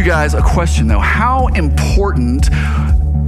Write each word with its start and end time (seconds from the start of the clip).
You 0.00 0.06
guys 0.06 0.32
a 0.32 0.40
question 0.40 0.88
though. 0.88 0.98
How 0.98 1.48
important 1.48 2.48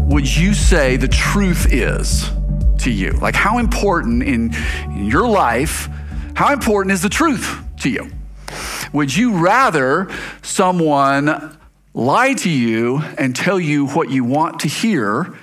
would 0.09 0.27
you 0.35 0.55
say 0.55 0.97
the 0.97 1.07
truth 1.07 1.71
is 1.71 2.31
to 2.79 2.91
you? 2.91 3.11
Like, 3.11 3.35
how 3.35 3.59
important 3.59 4.23
in, 4.23 4.55
in 4.85 5.05
your 5.05 5.29
life, 5.29 5.91
how 6.35 6.51
important 6.51 6.93
is 6.93 7.03
the 7.03 7.11
truth 7.11 7.63
to 7.81 7.91
you? 7.91 8.11
Would 8.95 9.15
you 9.15 9.37
rather 9.37 10.11
someone 10.41 11.59
lie 11.93 12.33
to 12.33 12.49
you 12.49 13.03
and 13.19 13.37
tell 13.37 13.61
you 13.61 13.89
what 13.89 14.11
you 14.11 14.25
want 14.25 14.61
to 14.61 14.69
hear? 14.69 15.37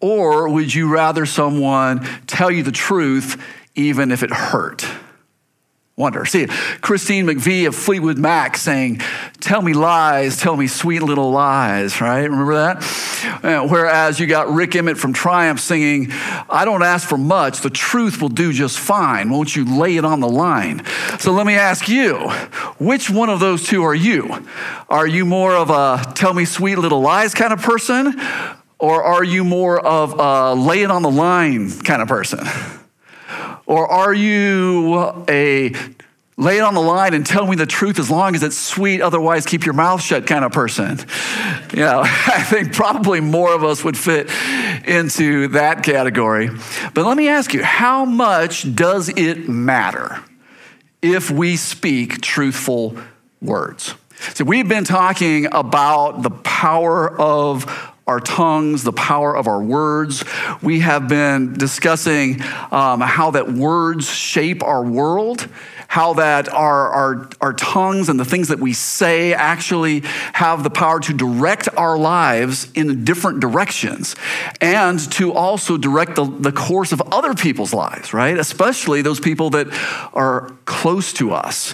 Or 0.00 0.50
would 0.50 0.74
you 0.74 0.92
rather 0.92 1.24
someone 1.24 2.06
tell 2.26 2.50
you 2.50 2.62
the 2.62 2.72
truth 2.72 3.42
even 3.74 4.12
if 4.12 4.22
it 4.22 4.30
hurt? 4.30 4.86
Wonder. 5.96 6.24
See, 6.24 6.46
Christine 6.80 7.24
McVie 7.24 7.68
of 7.68 7.74
Fleetwood 7.76 8.18
Mac 8.18 8.56
saying, 8.56 9.00
Tell 9.38 9.62
me 9.62 9.74
lies, 9.74 10.36
tell 10.36 10.56
me 10.56 10.66
sweet 10.66 11.02
little 11.02 11.30
lies, 11.30 12.00
right? 12.00 12.24
Remember 12.24 12.54
that? 12.54 13.40
Uh, 13.44 13.68
whereas 13.68 14.18
you 14.18 14.26
got 14.26 14.48
Rik 14.48 14.74
Emmett 14.74 14.98
from 14.98 15.12
Triumph 15.12 15.60
singing, 15.60 16.08
I 16.10 16.64
don't 16.64 16.82
ask 16.82 17.08
for 17.08 17.16
much, 17.16 17.60
the 17.60 17.70
truth 17.70 18.20
will 18.20 18.28
do 18.28 18.52
just 18.52 18.76
fine. 18.76 19.30
Won't 19.30 19.54
you 19.54 19.64
lay 19.64 19.96
it 19.96 20.04
on 20.04 20.18
the 20.18 20.28
line? 20.28 20.84
So 21.20 21.30
let 21.30 21.46
me 21.46 21.54
ask 21.54 21.88
you, 21.88 22.28
which 22.80 23.08
one 23.08 23.30
of 23.30 23.38
those 23.38 23.62
two 23.64 23.84
are 23.84 23.94
you? 23.94 24.44
Are 24.88 25.06
you 25.06 25.24
more 25.24 25.54
of 25.54 25.70
a 25.70 26.12
tell 26.14 26.34
me 26.34 26.44
sweet 26.44 26.76
little 26.76 27.02
lies 27.02 27.34
kind 27.34 27.52
of 27.52 27.62
person? 27.62 28.20
Or 28.80 29.04
are 29.04 29.22
you 29.22 29.44
more 29.44 29.78
of 29.78 30.18
a 30.18 30.54
lay 30.60 30.82
it 30.82 30.90
on 30.90 31.02
the 31.02 31.10
line 31.10 31.70
kind 31.70 32.02
of 32.02 32.08
person? 32.08 32.40
Or 33.66 33.90
are 33.90 34.12
you 34.12 35.24
a 35.28 35.74
lay 36.36 36.58
it 36.58 36.62
on 36.62 36.74
the 36.74 36.80
line 36.80 37.14
and 37.14 37.24
tell 37.24 37.46
me 37.46 37.56
the 37.56 37.66
truth 37.66 37.98
as 37.98 38.10
long 38.10 38.34
as 38.34 38.42
it's 38.42 38.58
sweet, 38.58 39.00
otherwise 39.00 39.46
keep 39.46 39.64
your 39.64 39.74
mouth 39.74 40.02
shut 40.02 40.26
kind 40.26 40.44
of 40.44 40.52
person? 40.52 40.98
You 41.72 41.80
know, 41.80 42.00
I 42.04 42.42
think 42.42 42.72
probably 42.72 43.20
more 43.20 43.54
of 43.54 43.64
us 43.64 43.84
would 43.84 43.96
fit 43.96 44.30
into 44.86 45.48
that 45.48 45.82
category. 45.82 46.50
But 46.92 47.06
let 47.06 47.16
me 47.16 47.28
ask 47.28 47.54
you, 47.54 47.62
how 47.62 48.04
much 48.04 48.74
does 48.74 49.08
it 49.08 49.48
matter 49.48 50.22
if 51.00 51.30
we 51.30 51.56
speak 51.56 52.20
truthful 52.20 52.96
words? 53.40 53.94
So 54.34 54.44
we've 54.44 54.68
been 54.68 54.84
talking 54.84 55.46
about 55.52 56.22
the 56.22 56.30
power 56.30 57.10
of 57.20 57.93
our 58.06 58.20
tongues, 58.20 58.84
the 58.84 58.92
power 58.92 59.34
of 59.34 59.48
our 59.48 59.62
words. 59.62 60.24
We 60.62 60.80
have 60.80 61.08
been 61.08 61.54
discussing 61.54 62.40
um, 62.70 63.00
how 63.00 63.30
that 63.30 63.50
words 63.50 64.10
shape 64.10 64.62
our 64.62 64.84
world, 64.84 65.48
how 65.88 66.14
that 66.14 66.52
our, 66.52 66.88
our, 66.88 67.30
our 67.40 67.52
tongues 67.54 68.10
and 68.10 68.20
the 68.20 68.24
things 68.24 68.48
that 68.48 68.58
we 68.58 68.74
say 68.74 69.32
actually 69.32 70.00
have 70.34 70.64
the 70.64 70.70
power 70.70 71.00
to 71.00 71.14
direct 71.14 71.68
our 71.76 71.96
lives 71.96 72.70
in 72.74 73.04
different 73.04 73.40
directions 73.40 74.16
and 74.60 75.00
to 75.12 75.32
also 75.32 75.78
direct 75.78 76.16
the, 76.16 76.24
the 76.24 76.52
course 76.52 76.92
of 76.92 77.00
other 77.12 77.32
people's 77.32 77.72
lives, 77.72 78.12
right? 78.12 78.36
Especially 78.36 79.00
those 79.00 79.20
people 79.20 79.50
that 79.50 79.68
are 80.12 80.50
close 80.66 81.12
to 81.14 81.32
us 81.32 81.72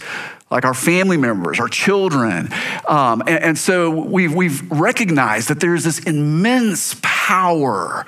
like 0.50 0.64
our 0.64 0.74
family 0.74 1.16
members, 1.16 1.60
our 1.60 1.68
children. 1.68 2.48
Um, 2.88 3.22
and, 3.26 3.44
and, 3.44 3.58
so 3.58 3.90
we've, 3.90 4.34
we've 4.34 4.68
recognized 4.70 5.48
that 5.48 5.60
there's 5.60 5.84
this 5.84 6.00
immense 6.00 6.96
power 7.02 8.04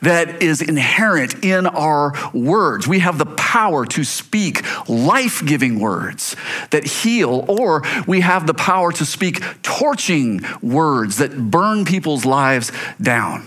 that 0.00 0.42
is 0.42 0.62
inherent 0.62 1.44
in 1.44 1.66
our 1.66 2.12
words. 2.32 2.88
We 2.88 3.00
have 3.00 3.18
the 3.18 3.26
power 3.26 3.84
to 3.86 4.04
speak 4.04 4.62
life 4.88 5.44
giving 5.44 5.80
words 5.80 6.34
that 6.70 6.84
heal, 6.84 7.44
or 7.46 7.82
we 8.06 8.20
have 8.20 8.46
the 8.46 8.54
power 8.54 8.90
to 8.92 9.04
speak 9.04 9.42
torching 9.62 10.40
words 10.62 11.18
that 11.18 11.50
burn 11.50 11.84
people's 11.84 12.24
lives 12.24 12.72
down. 13.02 13.46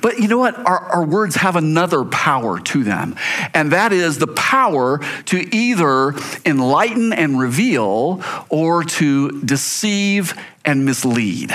But 0.00 0.18
you 0.18 0.28
know 0.28 0.38
what? 0.38 0.58
Our, 0.58 0.78
our, 0.78 1.04
words 1.04 1.36
have 1.36 1.56
another 1.56 2.04
power 2.04 2.60
to 2.60 2.84
them, 2.84 3.16
and 3.54 3.72
that 3.72 3.92
is 3.92 4.18
the 4.18 4.26
power 4.26 5.00
to 5.26 5.56
either 5.56 6.14
enlighten 6.44 7.12
and 7.12 7.38
reveal 7.38 8.22
or 8.48 8.84
to 8.84 9.42
deceive 9.42 10.34
and 10.64 10.84
mislead. 10.84 11.54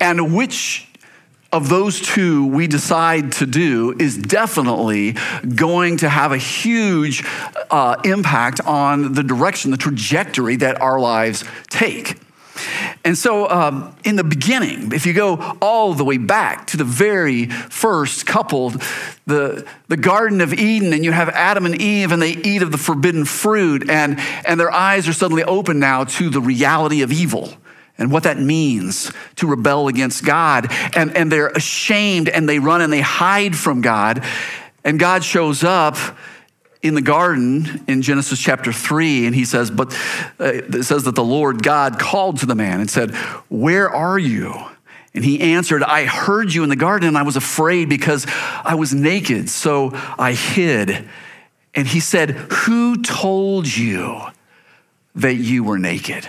And 0.00 0.34
which 0.34 0.88
of 1.54 1.68
those 1.68 2.00
two 2.00 2.46
we 2.46 2.66
decide 2.66 3.30
to 3.30 3.46
do 3.46 3.94
is 4.00 4.18
definitely 4.18 5.14
going 5.54 5.98
to 5.98 6.08
have 6.08 6.32
a 6.32 6.36
huge 6.36 7.24
uh, 7.70 7.96
impact 8.04 8.60
on 8.62 9.12
the 9.12 9.22
direction, 9.22 9.70
the 9.70 9.76
trajectory 9.76 10.56
that 10.56 10.80
our 10.80 10.98
lives 10.98 11.44
take. 11.70 12.18
And 13.04 13.18
so, 13.18 13.48
um, 13.48 13.94
in 14.04 14.16
the 14.16 14.24
beginning, 14.24 14.92
if 14.92 15.06
you 15.06 15.12
go 15.12 15.56
all 15.60 15.94
the 15.94 16.04
way 16.04 16.18
back 16.18 16.66
to 16.68 16.76
the 16.76 16.84
very 16.84 17.46
first 17.46 18.26
couple, 18.26 18.70
the, 19.26 19.66
the 19.88 19.96
Garden 19.96 20.40
of 20.40 20.54
Eden, 20.54 20.92
and 20.92 21.04
you 21.04 21.12
have 21.12 21.28
Adam 21.30 21.66
and 21.66 21.80
Eve, 21.80 22.12
and 22.12 22.22
they 22.22 22.32
eat 22.32 22.62
of 22.62 22.72
the 22.72 22.78
forbidden 22.78 23.24
fruit, 23.24 23.90
and, 23.90 24.18
and 24.46 24.58
their 24.58 24.70
eyes 24.70 25.08
are 25.08 25.12
suddenly 25.12 25.44
open 25.44 25.78
now 25.78 26.04
to 26.04 26.30
the 26.30 26.40
reality 26.40 27.02
of 27.02 27.12
evil 27.12 27.52
and 27.98 28.10
what 28.10 28.24
that 28.24 28.38
means 28.38 29.12
to 29.36 29.46
rebel 29.46 29.88
against 29.88 30.24
God. 30.24 30.66
And, 30.96 31.16
and 31.16 31.30
they're 31.30 31.48
ashamed 31.48 32.28
and 32.28 32.48
they 32.48 32.58
run 32.58 32.80
and 32.80 32.92
they 32.92 33.00
hide 33.00 33.56
from 33.56 33.82
God. 33.82 34.24
And 34.82 34.98
God 34.98 35.24
shows 35.24 35.62
up 35.62 35.96
in 36.84 36.94
the 36.94 37.00
garden 37.00 37.82
in 37.88 38.02
Genesis 38.02 38.38
chapter 38.38 38.70
3, 38.70 39.24
and 39.24 39.34
he 39.34 39.46
says, 39.46 39.70
But 39.70 39.94
uh, 40.38 40.52
it 40.52 40.84
says 40.84 41.04
that 41.04 41.14
the 41.14 41.24
Lord 41.24 41.62
God 41.62 41.98
called 41.98 42.40
to 42.40 42.46
the 42.46 42.54
man 42.54 42.78
and 42.78 42.90
said, 42.90 43.12
Where 43.48 43.88
are 43.88 44.18
you? 44.18 44.54
And 45.14 45.24
he 45.24 45.40
answered, 45.40 45.82
I 45.82 46.04
heard 46.04 46.52
you 46.52 46.62
in 46.62 46.68
the 46.68 46.76
garden, 46.76 47.08
and 47.08 47.16
I 47.16 47.22
was 47.22 47.36
afraid 47.36 47.88
because 47.88 48.26
I 48.28 48.74
was 48.74 48.92
naked, 48.92 49.48
so 49.48 49.92
I 50.18 50.34
hid. 50.34 51.08
And 51.74 51.88
he 51.88 52.00
said, 52.00 52.30
Who 52.30 53.02
told 53.02 53.66
you 53.66 54.20
that 55.14 55.36
you 55.36 55.64
were 55.64 55.78
naked? 55.78 56.28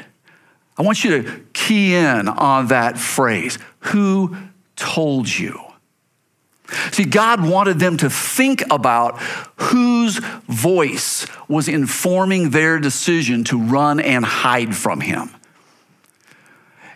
I 0.78 0.84
want 0.84 1.04
you 1.04 1.22
to 1.22 1.40
key 1.52 1.96
in 1.96 2.30
on 2.30 2.68
that 2.68 2.98
phrase. 2.98 3.60
Who 3.80 4.38
told 4.78 5.28
you? 5.28 5.65
See, 6.92 7.06
God 7.06 7.48
wanted 7.48 7.80
them 7.80 7.98
to 7.98 8.10
think 8.10 8.64
about 8.72 9.20
whose 9.58 10.18
voice 10.48 11.28
was 11.48 11.68
informing 11.68 12.50
their 12.50 12.80
decision 12.80 13.44
to 13.46 13.58
run 13.58 14.00
and 14.00 14.26
hide 14.26 14.76
from 14.76 15.02
Him. 15.02 15.30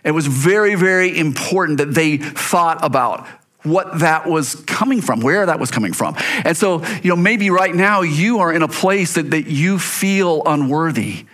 It 0.04 0.12
was 0.12 0.26
very, 0.26 0.74
very 0.74 1.16
important 1.16 1.78
that 1.78 1.94
they 1.94 2.16
thought 2.16 2.84
about 2.84 3.26
what 3.62 3.98
that 4.00 4.26
was 4.26 4.54
coming 4.66 5.02
from, 5.02 5.20
where 5.20 5.44
that 5.46 5.60
was 5.60 5.70
coming 5.70 5.92
from. 5.92 6.14
And 6.44 6.56
so, 6.56 6.84
you 7.02 7.10
know, 7.10 7.16
maybe 7.16 7.50
right 7.50 7.74
now 7.74 8.00
you 8.00 8.38
are 8.38 8.52
in 8.52 8.62
a 8.62 8.68
place 8.68 9.14
that, 9.14 9.30
that 9.30 9.46
you 9.46 9.78
feel 9.78 10.42
unworthy, 10.46 11.26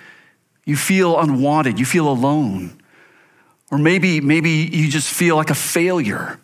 you 0.65 0.77
feel 0.77 1.19
unwanted, 1.19 1.79
you 1.79 1.87
feel 1.87 2.09
alone. 2.09 2.81
Or 3.71 3.79
maybe, 3.79 4.21
maybe 4.21 4.51
you 4.51 4.91
just 4.91 5.13
feel 5.13 5.37
like 5.37 5.51
a 5.51 5.55
failure. 5.55 6.41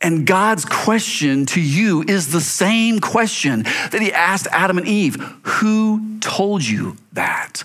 And 0.00 0.26
God's 0.26 0.64
question 0.64 1.46
to 1.46 1.60
you 1.60 2.04
is 2.06 2.30
the 2.30 2.40
same 2.40 3.00
question 3.00 3.62
that 3.62 4.00
He 4.00 4.12
asked 4.12 4.46
Adam 4.50 4.78
and 4.78 4.86
Eve 4.86 5.16
Who 5.42 6.18
told 6.20 6.64
you 6.64 6.96
that? 7.12 7.64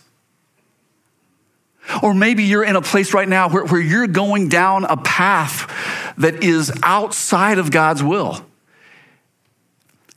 Or 2.01 2.13
maybe 2.13 2.43
you're 2.43 2.63
in 2.63 2.75
a 2.75 2.81
place 2.81 3.13
right 3.13 3.27
now 3.27 3.49
where, 3.49 3.65
where 3.65 3.81
you're 3.81 4.07
going 4.07 4.47
down 4.47 4.85
a 4.85 4.97
path 4.97 6.13
that 6.17 6.43
is 6.43 6.71
outside 6.83 7.57
of 7.57 7.71
God's 7.71 8.01
will. 8.01 8.45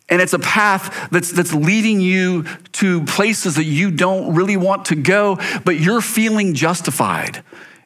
And 0.08 0.20
it's 0.20 0.34
a 0.34 0.38
path 0.38 1.08
that's, 1.10 1.32
that's 1.32 1.54
leading 1.54 2.00
you 2.00 2.44
to 2.72 3.04
places 3.04 3.56
that 3.56 3.64
you 3.64 3.90
don't 3.90 4.34
really 4.34 4.56
want 4.56 4.86
to 4.86 4.94
go, 4.94 5.38
but 5.64 5.80
you're 5.80 6.02
feeling 6.02 6.54
justified 6.54 7.42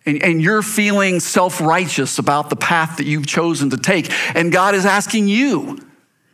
and, 0.08 0.22
and 0.22 0.42
you're 0.42 0.62
feeling 0.62 1.20
self 1.20 1.60
righteous 1.60 2.18
about 2.18 2.48
the 2.50 2.56
path 2.56 2.96
that 2.96 3.04
you've 3.04 3.26
chosen 3.26 3.70
to 3.70 3.76
take. 3.76 4.10
And 4.34 4.50
God 4.50 4.74
is 4.74 4.86
asking 4.86 5.28
you, 5.28 5.78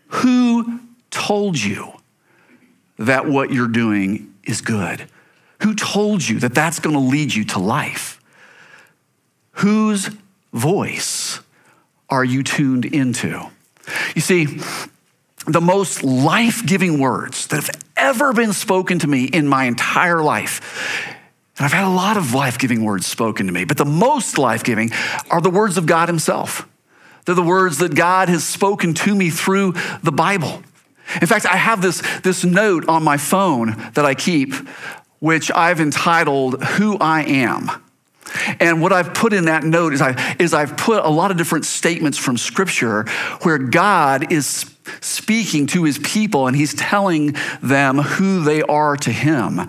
who 0.08 0.80
told 1.10 1.60
you 1.60 1.92
that 2.98 3.26
what 3.26 3.50
you're 3.50 3.68
doing 3.68 4.32
is 4.44 4.60
good? 4.60 5.08
Who 5.62 5.74
told 5.74 6.26
you 6.26 6.38
that 6.40 6.54
that's 6.54 6.78
going 6.78 6.94
to 6.94 7.00
lead 7.00 7.34
you 7.34 7.44
to 7.46 7.58
life? 7.58 8.20
Whose 9.52 10.10
voice 10.52 11.40
are 12.08 12.24
you 12.24 12.42
tuned 12.42 12.84
into? 12.84 13.40
You 14.14 14.20
see, 14.20 14.60
the 15.46 15.60
most 15.60 16.04
life 16.04 16.64
giving 16.64 17.00
words 17.00 17.48
that 17.48 17.56
have 17.56 17.70
ever 17.96 18.32
been 18.32 18.52
spoken 18.52 19.00
to 19.00 19.06
me 19.06 19.24
in 19.24 19.46
my 19.48 19.64
entire 19.64 20.22
life 20.22 21.13
and 21.56 21.64
I've 21.64 21.72
had 21.72 21.86
a 21.86 21.88
lot 21.88 22.16
of 22.16 22.34
life 22.34 22.58
giving 22.58 22.84
words 22.84 23.06
spoken 23.06 23.46
to 23.46 23.52
me, 23.52 23.64
but 23.64 23.76
the 23.76 23.84
most 23.84 24.38
life 24.38 24.64
giving 24.64 24.90
are 25.30 25.40
the 25.40 25.50
words 25.50 25.76
of 25.76 25.86
God 25.86 26.08
Himself. 26.08 26.68
They're 27.24 27.34
the 27.34 27.42
words 27.42 27.78
that 27.78 27.94
God 27.94 28.28
has 28.28 28.44
spoken 28.44 28.92
to 28.94 29.14
me 29.14 29.30
through 29.30 29.74
the 30.02 30.12
Bible. 30.12 30.62
In 31.20 31.26
fact, 31.26 31.46
I 31.46 31.56
have 31.56 31.80
this, 31.80 32.02
this 32.20 32.44
note 32.44 32.88
on 32.88 33.02
my 33.02 33.16
phone 33.16 33.76
that 33.94 34.04
I 34.04 34.14
keep, 34.14 34.52
which 35.20 35.50
I've 35.50 35.80
entitled 35.80 36.62
Who 36.62 36.98
I 36.98 37.22
Am. 37.22 37.70
and 38.58 38.82
what 38.82 38.92
I've 38.92 39.14
put 39.14 39.32
in 39.32 39.44
that 39.44 39.64
note 39.64 39.92
is, 39.92 40.02
I, 40.02 40.36
is 40.38 40.52
I've 40.54 40.76
put 40.76 41.04
a 41.04 41.08
lot 41.08 41.30
of 41.30 41.36
different 41.36 41.66
statements 41.66 42.18
from 42.18 42.36
Scripture 42.36 43.04
where 43.42 43.58
God 43.58 44.32
is 44.32 44.73
speaking 45.00 45.66
to 45.68 45.84
his 45.84 45.98
people 45.98 46.46
and 46.46 46.56
he's 46.56 46.74
telling 46.74 47.34
them 47.62 47.98
who 47.98 48.42
they 48.42 48.62
are 48.62 48.96
to 48.96 49.10
him. 49.10 49.60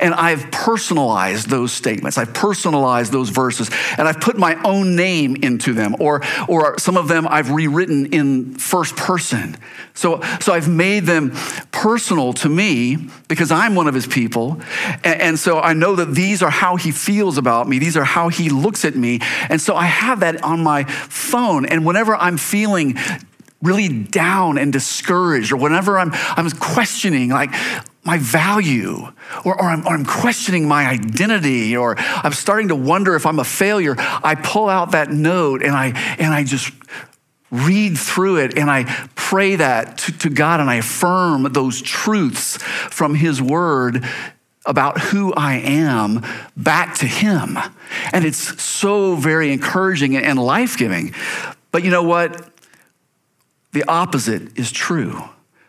And 0.00 0.14
I've 0.14 0.50
personalized 0.50 1.48
those 1.48 1.72
statements. 1.72 2.18
I've 2.18 2.34
personalized 2.34 3.12
those 3.12 3.30
verses 3.30 3.70
and 3.96 4.06
I've 4.06 4.20
put 4.20 4.36
my 4.36 4.60
own 4.62 4.96
name 4.96 5.36
into 5.36 5.72
them 5.72 5.96
or 5.98 6.22
or 6.48 6.78
some 6.78 6.96
of 6.96 7.08
them 7.08 7.26
I've 7.28 7.50
rewritten 7.50 8.06
in 8.06 8.54
first 8.54 8.96
person. 8.96 9.56
So 9.94 10.20
so 10.40 10.52
I've 10.52 10.68
made 10.68 11.04
them 11.04 11.32
personal 11.72 12.32
to 12.34 12.48
me 12.48 13.08
because 13.28 13.50
I'm 13.50 13.74
one 13.74 13.88
of 13.88 13.94
his 13.94 14.06
people. 14.06 14.60
And, 15.04 15.20
and 15.20 15.38
so 15.38 15.60
I 15.60 15.72
know 15.72 15.96
that 15.96 16.14
these 16.14 16.42
are 16.42 16.50
how 16.50 16.76
he 16.76 16.90
feels 16.90 17.38
about 17.38 17.68
me. 17.68 17.78
These 17.78 17.96
are 17.96 18.04
how 18.04 18.28
he 18.28 18.48
looks 18.48 18.84
at 18.84 18.94
me. 18.94 19.20
And 19.48 19.60
so 19.60 19.74
I 19.74 19.86
have 19.86 20.20
that 20.20 20.42
on 20.42 20.62
my 20.62 20.84
phone 20.84 21.66
and 21.66 21.84
whenever 21.84 22.14
I'm 22.16 22.36
feeling 22.36 22.96
really 23.62 23.88
down 23.88 24.58
and 24.58 24.72
discouraged, 24.72 25.52
or 25.52 25.56
whenever 25.56 25.98
I'm, 25.98 26.10
I'm 26.12 26.50
questioning 26.50 27.30
like 27.30 27.50
my 28.04 28.18
value, 28.18 29.06
or, 29.44 29.60
or, 29.60 29.64
I'm, 29.64 29.86
or 29.86 29.94
I'm 29.94 30.04
questioning 30.04 30.68
my 30.68 30.86
identity, 30.86 31.76
or 31.76 31.96
I'm 31.98 32.32
starting 32.32 32.68
to 32.68 32.76
wonder 32.76 33.16
if 33.16 33.26
I'm 33.26 33.38
a 33.38 33.44
failure, 33.44 33.96
I 33.98 34.36
pull 34.36 34.68
out 34.68 34.92
that 34.92 35.10
note 35.10 35.62
and 35.62 35.72
I, 35.72 35.88
and 36.18 36.32
I 36.32 36.44
just 36.44 36.72
read 37.50 37.98
through 37.98 38.36
it 38.36 38.58
and 38.58 38.70
I 38.70 38.84
pray 39.14 39.56
that 39.56 39.98
to, 39.98 40.18
to 40.18 40.30
God 40.30 40.60
and 40.60 40.70
I 40.70 40.76
affirm 40.76 41.52
those 41.52 41.82
truths 41.82 42.58
from 42.62 43.14
His 43.14 43.42
Word 43.42 44.04
about 44.66 45.00
who 45.00 45.32
I 45.34 45.54
am 45.56 46.22
back 46.56 46.96
to 46.96 47.06
Him. 47.06 47.58
And 48.12 48.24
it's 48.24 48.62
so 48.62 49.16
very 49.16 49.52
encouraging 49.52 50.16
and 50.16 50.38
life 50.38 50.76
giving. 50.76 51.14
But 51.72 51.84
you 51.84 51.90
know 51.90 52.02
what? 52.02 52.50
The 53.72 53.84
opposite 53.84 54.58
is 54.58 54.72
true. 54.72 55.22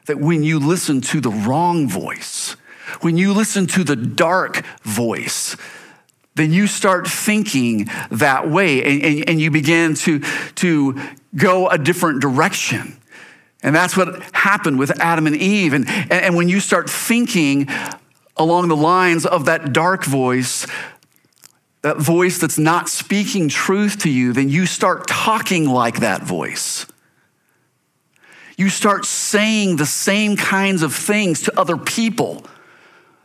That 0.06 0.20
when 0.20 0.44
you 0.44 0.60
listen 0.60 1.02
to 1.02 1.22
the 1.22 1.30
wrong 1.30 1.88
voice, 1.88 2.56
when 3.02 3.18
you 3.18 3.34
listen 3.34 3.68
to 3.68 3.84
the 3.84 3.96
dark 3.96 4.64
voice, 4.82 5.56
then 6.36 6.52
you 6.52 6.68
start 6.68 7.08
thinking 7.08 7.90
that 8.12 8.50
way 8.50 8.84
and, 8.84 9.04
and, 9.04 9.30
and, 9.30 9.42
you 9.42 9.52
begin 9.52 9.94
to, 9.94 10.20
to 10.56 11.00
go 11.36 11.68
a 11.68 11.78
different 11.78 12.22
direction. 12.22 12.98
And 13.62 13.76
that's 13.76 13.98
what 13.98 14.24
happened 14.34 14.80
with 14.80 15.00
Adam 15.02 15.28
and 15.28 15.36
Eve. 15.36 15.74
And, 15.74 15.88
and 16.10 16.36
when 16.36 16.48
you 16.48 16.60
start 16.60 16.90
thinking 16.90 17.68
along 18.38 18.70
the 18.70 18.76
lines 18.76 19.26
of 19.26 19.46
that 19.46 19.74
dark 19.74 20.06
voice, 20.06 20.66
that 21.82 21.98
voice 21.98 22.40
that's 22.40 22.58
not 22.58 22.88
speaking 22.88 23.50
truth 23.50 24.00
to 24.00 24.10
you, 24.10 24.32
then 24.32 24.50
you 24.50 24.66
start 24.66 25.08
talking 25.08 25.70
like 25.70 26.00
that 26.00 26.24
voice 26.24 26.86
you 28.60 28.70
start 28.70 29.06
saying 29.06 29.78
the 29.78 29.86
same 29.86 30.36
kinds 30.36 30.84
of 30.84 30.94
things 30.94 31.44
to 31.44 31.60
other 31.60 31.78
people 31.78 32.44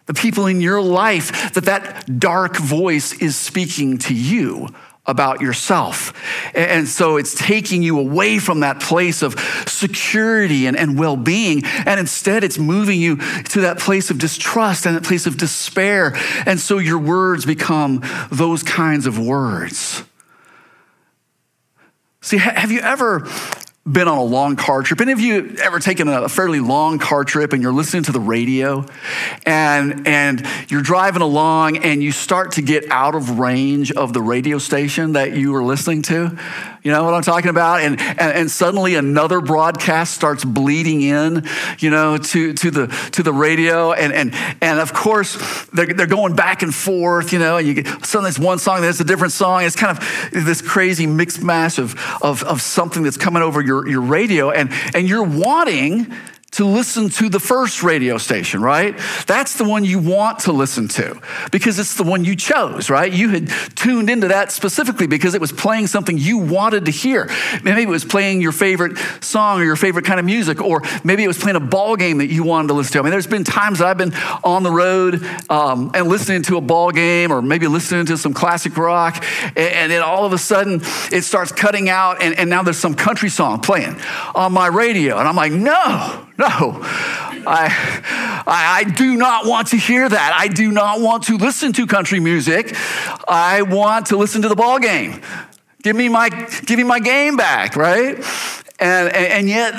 the 0.06 0.14
people 0.14 0.46
in 0.46 0.60
your 0.60 0.82
life 0.82 1.54
that 1.54 1.64
that 1.64 2.20
dark 2.20 2.56
voice 2.58 3.14
is 3.14 3.36
speaking 3.36 3.96
to 3.96 4.14
you 4.14 4.68
about 5.06 5.40
yourself. 5.40 6.12
And 6.54 6.88
so 6.88 7.16
it's 7.16 7.34
taking 7.34 7.82
you 7.82 7.98
away 7.98 8.38
from 8.38 8.60
that 8.60 8.80
place 8.80 9.22
of 9.22 9.38
security 9.66 10.66
and, 10.66 10.76
and 10.76 10.98
well 10.98 11.16
being. 11.16 11.62
And 11.86 12.00
instead, 12.00 12.42
it's 12.44 12.58
moving 12.58 13.00
you 13.00 13.16
to 13.16 13.62
that 13.62 13.78
place 13.78 14.10
of 14.10 14.18
distrust 14.18 14.86
and 14.86 14.96
that 14.96 15.04
place 15.04 15.26
of 15.26 15.36
despair. 15.36 16.14
And 16.46 16.58
so 16.58 16.78
your 16.78 16.98
words 16.98 17.44
become 17.44 18.02
those 18.30 18.62
kinds 18.62 19.06
of 19.06 19.18
words. 19.18 20.04
See, 22.22 22.38
have 22.38 22.70
you 22.70 22.80
ever 22.80 23.28
been 23.86 24.08
on 24.08 24.16
a 24.16 24.24
long 24.24 24.56
car 24.56 24.82
trip. 24.82 25.00
Any 25.00 25.12
of 25.12 25.20
you 25.20 25.56
ever 25.62 25.78
taken 25.78 26.08
a 26.08 26.28
fairly 26.28 26.60
long 26.60 26.98
car 26.98 27.22
trip 27.22 27.52
and 27.52 27.62
you're 27.62 27.72
listening 27.72 28.04
to 28.04 28.12
the 28.12 28.20
radio 28.20 28.86
and, 29.44 30.06
and 30.08 30.46
you're 30.68 30.82
driving 30.82 31.20
along 31.20 31.78
and 31.78 32.02
you 32.02 32.10
start 32.10 32.52
to 32.52 32.62
get 32.62 32.90
out 32.90 33.14
of 33.14 33.38
range 33.38 33.92
of 33.92 34.14
the 34.14 34.22
radio 34.22 34.56
station 34.56 35.12
that 35.12 35.36
you 35.36 35.52
were 35.52 35.62
listening 35.62 36.00
to? 36.02 36.38
You 36.84 36.92
know 36.92 37.02
what 37.02 37.14
I'm 37.14 37.22
talking 37.22 37.48
about? 37.48 37.80
And, 37.80 37.98
and, 37.98 38.20
and, 38.20 38.50
suddenly 38.50 38.94
another 38.94 39.40
broadcast 39.40 40.12
starts 40.12 40.44
bleeding 40.44 41.00
in, 41.00 41.48
you 41.78 41.88
know, 41.88 42.18
to, 42.18 42.52
to, 42.52 42.70
the, 42.70 42.86
to 43.12 43.22
the 43.22 43.32
radio. 43.32 43.92
And, 43.92 44.12
and, 44.12 44.34
and 44.60 44.78
of 44.78 44.92
course, 44.92 45.66
they're, 45.72 45.86
they're 45.86 46.06
going 46.06 46.36
back 46.36 46.62
and 46.62 46.74
forth, 46.74 47.32
you 47.32 47.38
know, 47.38 47.56
and 47.56 47.66
you 47.66 47.72
get 47.82 48.04
suddenly 48.04 48.28
it's 48.28 48.38
one 48.38 48.58
song, 48.58 48.82
then 48.82 48.90
it's 48.90 49.00
a 49.00 49.04
different 49.04 49.32
song. 49.32 49.64
It's 49.64 49.76
kind 49.76 49.96
of 49.96 50.44
this 50.44 50.60
crazy 50.60 51.06
mixed 51.06 51.42
mash 51.42 51.78
of, 51.78 51.98
of, 52.20 52.42
of 52.42 52.60
something 52.60 53.02
that's 53.02 53.16
coming 53.16 53.42
over 53.42 53.62
your, 53.62 53.88
your 53.88 54.02
radio. 54.02 54.50
And, 54.50 54.70
and 54.94 55.08
you're 55.08 55.24
wanting 55.24 56.12
to 56.54 56.64
listen 56.64 57.08
to 57.08 57.28
the 57.28 57.40
first 57.40 57.82
radio 57.82 58.16
station, 58.16 58.62
right? 58.62 58.98
That's 59.26 59.58
the 59.58 59.64
one 59.64 59.84
you 59.84 59.98
want 59.98 60.40
to 60.40 60.52
listen 60.52 60.86
to 60.88 61.20
because 61.50 61.78
it's 61.78 61.94
the 61.94 62.04
one 62.04 62.24
you 62.24 62.36
chose, 62.36 62.88
right? 62.88 63.12
You 63.12 63.30
had 63.30 63.48
tuned 63.74 64.08
into 64.08 64.28
that 64.28 64.52
specifically 64.52 65.08
because 65.08 65.34
it 65.34 65.40
was 65.40 65.50
playing 65.50 65.88
something 65.88 66.16
you 66.16 66.38
wanted 66.38 66.84
to 66.84 66.92
hear. 66.92 67.28
Maybe 67.64 67.82
it 67.82 67.88
was 67.88 68.04
playing 68.04 68.40
your 68.40 68.52
favorite 68.52 68.96
song 69.20 69.60
or 69.60 69.64
your 69.64 69.74
favorite 69.74 70.04
kind 70.04 70.20
of 70.20 70.26
music, 70.26 70.60
or 70.60 70.82
maybe 71.02 71.24
it 71.24 71.28
was 71.28 71.38
playing 71.38 71.56
a 71.56 71.60
ball 71.60 71.96
game 71.96 72.18
that 72.18 72.28
you 72.28 72.44
wanted 72.44 72.68
to 72.68 72.74
listen 72.74 72.92
to. 72.94 72.98
I 73.00 73.02
mean, 73.02 73.10
there's 73.10 73.26
been 73.26 73.44
times 73.44 73.80
that 73.80 73.88
I've 73.88 73.98
been 73.98 74.14
on 74.44 74.62
the 74.62 74.70
road 74.70 75.24
um, 75.50 75.90
and 75.92 76.08
listening 76.08 76.42
to 76.42 76.56
a 76.56 76.60
ball 76.60 76.92
game 76.92 77.32
or 77.32 77.42
maybe 77.42 77.66
listening 77.66 78.06
to 78.06 78.16
some 78.16 78.32
classic 78.32 78.76
rock, 78.76 79.24
and, 79.42 79.58
and 79.58 79.92
then 79.92 80.02
all 80.02 80.24
of 80.24 80.32
a 80.32 80.38
sudden 80.38 80.82
it 81.10 81.22
starts 81.22 81.50
cutting 81.50 81.88
out, 81.88 82.22
and, 82.22 82.38
and 82.38 82.48
now 82.48 82.62
there's 82.62 82.78
some 82.78 82.94
country 82.94 83.28
song 83.28 83.60
playing 83.60 83.96
on 84.36 84.52
my 84.52 84.68
radio. 84.68 85.18
And 85.18 85.26
I'm 85.26 85.36
like, 85.36 85.52
no, 85.52 86.28
no, 86.38 86.80
I, 87.46 88.42
I, 88.46 88.84
do 88.84 89.16
not 89.16 89.46
want 89.46 89.68
to 89.68 89.76
hear 89.76 90.08
that. 90.08 90.32
I 90.36 90.48
do 90.48 90.72
not 90.72 91.00
want 91.00 91.24
to 91.24 91.36
listen 91.36 91.72
to 91.74 91.86
country 91.86 92.18
music. 92.18 92.74
I 93.28 93.62
want 93.62 94.06
to 94.06 94.16
listen 94.16 94.42
to 94.42 94.48
the 94.48 94.56
ball 94.56 94.78
game. 94.78 95.20
Give 95.82 95.94
me 95.94 96.08
my, 96.08 96.30
give 96.64 96.78
me 96.78 96.84
my 96.84 96.98
game 96.98 97.36
back, 97.36 97.76
right? 97.76 98.16
And, 98.80 99.14
and, 99.14 99.14
and 99.14 99.48
yet, 99.48 99.74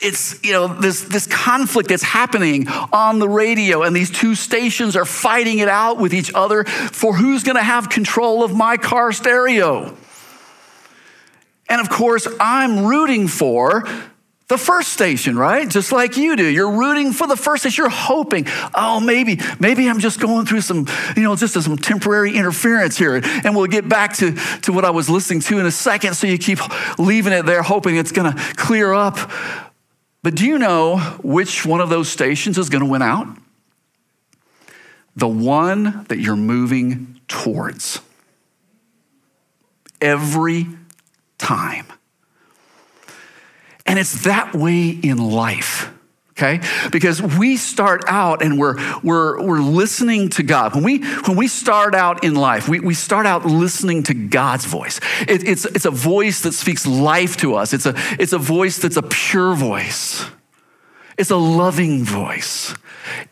it's 0.00 0.42
you 0.44 0.52
know 0.52 0.68
this 0.68 1.02
this 1.02 1.26
conflict 1.26 1.88
that's 1.88 2.04
happening 2.04 2.68
on 2.68 3.18
the 3.18 3.28
radio 3.28 3.82
and 3.82 3.96
these 3.96 4.10
two 4.10 4.34
stations 4.34 4.94
are 4.94 5.04
fighting 5.04 5.58
it 5.58 5.68
out 5.68 5.98
with 5.98 6.14
each 6.14 6.30
other 6.34 6.62
for 6.64 7.16
who's 7.16 7.42
going 7.42 7.56
to 7.56 7.62
have 7.62 7.90
control 7.90 8.44
of 8.44 8.54
my 8.54 8.76
car 8.76 9.10
stereo 9.10 9.92
and 11.68 11.80
of 11.80 11.90
course 11.90 12.28
i'm 12.38 12.86
rooting 12.86 13.26
for 13.26 13.84
the 14.48 14.56
first 14.56 14.94
station, 14.94 15.38
right? 15.38 15.68
Just 15.68 15.92
like 15.92 16.16
you 16.16 16.34
do. 16.34 16.46
You're 16.46 16.70
rooting 16.70 17.12
for 17.12 17.26
the 17.26 17.36
first 17.36 17.62
station. 17.62 17.82
You're 17.82 17.90
hoping, 17.90 18.46
oh, 18.74 18.98
maybe, 18.98 19.38
maybe 19.60 19.88
I'm 19.88 20.00
just 20.00 20.20
going 20.20 20.46
through 20.46 20.62
some, 20.62 20.86
you 21.14 21.22
know, 21.22 21.36
just 21.36 21.52
some 21.52 21.76
temporary 21.76 22.34
interference 22.34 22.96
here. 22.96 23.16
And 23.16 23.54
we'll 23.54 23.66
get 23.66 23.88
back 23.88 24.16
to, 24.16 24.32
to 24.62 24.72
what 24.72 24.86
I 24.86 24.90
was 24.90 25.10
listening 25.10 25.40
to 25.40 25.58
in 25.58 25.66
a 25.66 25.70
second. 25.70 26.14
So 26.14 26.26
you 26.26 26.38
keep 26.38 26.58
leaving 26.98 27.34
it 27.34 27.44
there, 27.44 27.62
hoping 27.62 27.96
it's 27.96 28.10
going 28.10 28.32
to 28.32 28.42
clear 28.54 28.94
up. 28.94 29.18
But 30.22 30.34
do 30.34 30.46
you 30.46 30.58
know 30.58 30.98
which 31.22 31.66
one 31.66 31.80
of 31.80 31.90
those 31.90 32.08
stations 32.08 32.56
is 32.56 32.70
going 32.70 32.82
to 32.82 32.90
win 32.90 33.02
out? 33.02 33.28
The 35.14 35.28
one 35.28 36.06
that 36.08 36.20
you're 36.20 36.36
moving 36.36 37.20
towards. 37.28 38.00
Every 40.00 40.68
time. 41.36 41.86
And 43.88 43.98
it's 43.98 44.24
that 44.24 44.54
way 44.54 44.90
in 44.90 45.16
life. 45.16 45.92
Okay? 46.38 46.60
Because 46.92 47.20
we 47.20 47.56
start 47.56 48.04
out 48.06 48.42
and 48.42 48.60
we're, 48.60 48.76
we're, 49.02 49.42
we're 49.42 49.60
listening 49.60 50.28
to 50.30 50.44
God. 50.44 50.72
When 50.72 50.84
we, 50.84 51.02
when 51.22 51.36
we 51.36 51.48
start 51.48 51.96
out 51.96 52.22
in 52.22 52.36
life, 52.36 52.68
we, 52.68 52.78
we 52.78 52.94
start 52.94 53.26
out 53.26 53.44
listening 53.44 54.04
to 54.04 54.14
God's 54.14 54.64
voice. 54.64 55.00
It, 55.22 55.48
it's, 55.48 55.64
it's 55.64 55.84
a 55.84 55.90
voice 55.90 56.42
that 56.42 56.52
speaks 56.52 56.86
life 56.86 57.38
to 57.38 57.56
us, 57.56 57.72
it's 57.72 57.86
a, 57.86 57.94
it's 58.20 58.32
a 58.32 58.38
voice 58.38 58.78
that's 58.78 58.96
a 58.96 59.02
pure 59.02 59.54
voice, 59.56 60.26
it's 61.18 61.30
a 61.30 61.36
loving 61.36 62.04
voice. 62.04 62.74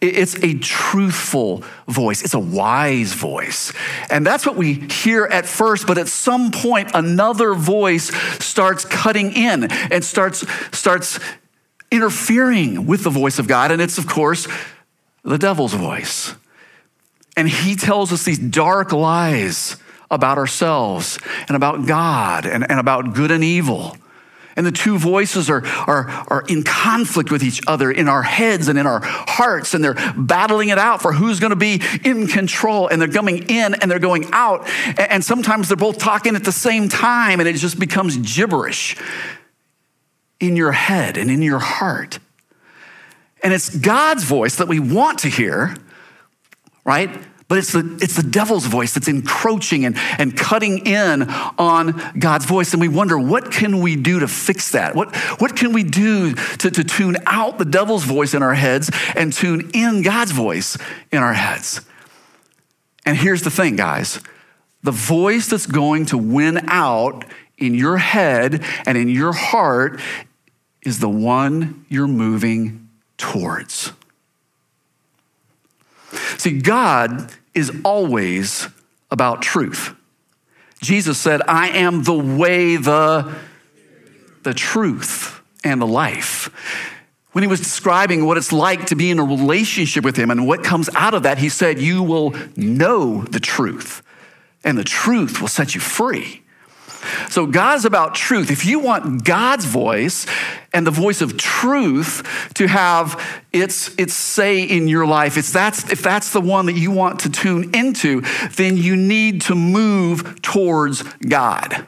It's 0.00 0.34
a 0.42 0.54
truthful 0.58 1.62
voice. 1.86 2.22
It's 2.22 2.34
a 2.34 2.38
wise 2.38 3.12
voice. 3.12 3.72
And 4.10 4.26
that's 4.26 4.44
what 4.44 4.56
we 4.56 4.74
hear 4.74 5.24
at 5.24 5.46
first, 5.46 5.86
but 5.86 5.96
at 5.96 6.08
some 6.08 6.50
point, 6.50 6.90
another 6.94 7.54
voice 7.54 8.14
starts 8.44 8.84
cutting 8.84 9.32
in 9.32 9.70
and 9.70 10.04
starts, 10.04 10.44
starts 10.76 11.20
interfering 11.90 12.86
with 12.86 13.04
the 13.04 13.10
voice 13.10 13.38
of 13.38 13.46
God. 13.46 13.70
And 13.70 13.80
it's, 13.80 13.98
of 13.98 14.06
course, 14.06 14.48
the 15.22 15.38
devil's 15.38 15.74
voice. 15.74 16.34
And 17.36 17.48
he 17.48 17.76
tells 17.76 18.12
us 18.12 18.24
these 18.24 18.38
dark 18.38 18.92
lies 18.92 19.76
about 20.10 20.38
ourselves 20.38 21.18
and 21.48 21.56
about 21.56 21.86
God 21.86 22.46
and, 22.46 22.68
and 22.68 22.80
about 22.80 23.14
good 23.14 23.30
and 23.30 23.44
evil. 23.44 23.96
And 24.56 24.66
the 24.66 24.72
two 24.72 24.98
voices 24.98 25.50
are, 25.50 25.64
are, 25.86 26.08
are 26.28 26.42
in 26.48 26.62
conflict 26.62 27.30
with 27.30 27.42
each 27.42 27.60
other 27.66 27.90
in 27.90 28.08
our 28.08 28.22
heads 28.22 28.68
and 28.68 28.78
in 28.78 28.86
our 28.86 29.00
hearts, 29.02 29.74
and 29.74 29.84
they're 29.84 29.96
battling 30.16 30.70
it 30.70 30.78
out 30.78 31.02
for 31.02 31.12
who's 31.12 31.40
gonna 31.40 31.56
be 31.56 31.82
in 32.04 32.26
control. 32.26 32.88
And 32.88 33.00
they're 33.00 33.08
coming 33.08 33.50
in 33.50 33.74
and 33.74 33.90
they're 33.90 33.98
going 33.98 34.28
out. 34.32 34.66
And 34.98 35.22
sometimes 35.22 35.68
they're 35.68 35.76
both 35.76 35.98
talking 35.98 36.36
at 36.36 36.44
the 36.44 36.52
same 36.52 36.88
time, 36.88 37.40
and 37.40 37.48
it 37.48 37.56
just 37.56 37.78
becomes 37.78 38.16
gibberish 38.16 38.96
in 40.40 40.56
your 40.56 40.72
head 40.72 41.16
and 41.16 41.30
in 41.30 41.42
your 41.42 41.58
heart. 41.58 42.18
And 43.42 43.52
it's 43.52 43.74
God's 43.76 44.24
voice 44.24 44.56
that 44.56 44.68
we 44.68 44.80
want 44.80 45.20
to 45.20 45.28
hear, 45.28 45.76
right? 46.84 47.10
But 47.48 47.58
it's 47.58 47.72
the, 47.72 47.98
it's 48.02 48.16
the 48.16 48.24
devil's 48.24 48.66
voice 48.66 48.94
that's 48.94 49.06
encroaching 49.06 49.84
and, 49.84 49.96
and 50.18 50.36
cutting 50.36 50.84
in 50.84 51.22
on 51.58 52.12
God's 52.18 52.44
voice. 52.44 52.72
And 52.72 52.80
we 52.80 52.88
wonder, 52.88 53.16
what 53.18 53.52
can 53.52 53.80
we 53.80 53.94
do 53.94 54.20
to 54.20 54.28
fix 54.28 54.72
that? 54.72 54.96
What, 54.96 55.14
what 55.40 55.54
can 55.54 55.72
we 55.72 55.84
do 55.84 56.34
to, 56.34 56.70
to 56.70 56.82
tune 56.82 57.16
out 57.26 57.58
the 57.58 57.64
devil's 57.64 58.02
voice 58.02 58.34
in 58.34 58.42
our 58.42 58.54
heads 58.54 58.90
and 59.14 59.32
tune 59.32 59.70
in 59.74 60.02
God's 60.02 60.32
voice 60.32 60.76
in 61.12 61.22
our 61.22 61.34
heads? 61.34 61.82
And 63.04 63.16
here's 63.16 63.42
the 63.42 63.50
thing, 63.50 63.76
guys 63.76 64.20
the 64.82 64.92
voice 64.92 65.48
that's 65.48 65.66
going 65.66 66.06
to 66.06 66.16
win 66.16 66.60
out 66.68 67.24
in 67.58 67.74
your 67.74 67.96
head 67.96 68.64
and 68.86 68.96
in 68.96 69.08
your 69.08 69.32
heart 69.32 70.00
is 70.82 71.00
the 71.00 71.08
one 71.08 71.84
you're 71.88 72.06
moving 72.06 72.88
towards. 73.18 73.92
See, 76.38 76.60
God 76.60 77.32
is 77.54 77.72
always 77.84 78.68
about 79.10 79.42
truth. 79.42 79.94
Jesus 80.80 81.18
said, 81.18 81.42
I 81.48 81.68
am 81.68 82.02
the 82.02 82.14
way, 82.14 82.76
the, 82.76 83.34
the 84.42 84.54
truth, 84.54 85.40
and 85.64 85.80
the 85.80 85.86
life. 85.86 86.50
When 87.32 87.42
he 87.42 87.48
was 87.48 87.60
describing 87.60 88.24
what 88.24 88.38
it's 88.38 88.52
like 88.52 88.86
to 88.86 88.94
be 88.94 89.10
in 89.10 89.18
a 89.18 89.24
relationship 89.24 90.04
with 90.04 90.16
him 90.16 90.30
and 90.30 90.46
what 90.46 90.64
comes 90.64 90.88
out 90.94 91.14
of 91.14 91.24
that, 91.24 91.38
he 91.38 91.48
said, 91.48 91.78
You 91.78 92.02
will 92.02 92.34
know 92.56 93.22
the 93.24 93.40
truth, 93.40 94.02
and 94.64 94.78
the 94.78 94.84
truth 94.84 95.40
will 95.40 95.48
set 95.48 95.74
you 95.74 95.80
free. 95.80 96.42
So 97.28 97.46
God's 97.46 97.84
about 97.84 98.14
truth. 98.14 98.50
If 98.50 98.64
you 98.64 98.78
want 98.78 99.24
God's 99.24 99.64
voice 99.64 100.26
and 100.72 100.86
the 100.86 100.90
voice 100.90 101.20
of 101.20 101.36
truth 101.36 102.50
to 102.54 102.66
have 102.66 103.42
its, 103.52 103.94
its 103.96 104.14
say 104.14 104.62
in 104.62 104.88
your 104.88 105.06
life, 105.06 105.36
it's 105.36 105.52
that's, 105.52 105.90
if 105.90 106.02
that's 106.02 106.32
the 106.32 106.40
one 106.40 106.66
that 106.66 106.74
you 106.74 106.90
want 106.90 107.20
to 107.20 107.30
tune 107.30 107.74
into, 107.74 108.22
then 108.56 108.76
you 108.76 108.96
need 108.96 109.42
to 109.42 109.54
move 109.54 110.42
towards 110.42 111.02
God. 111.02 111.86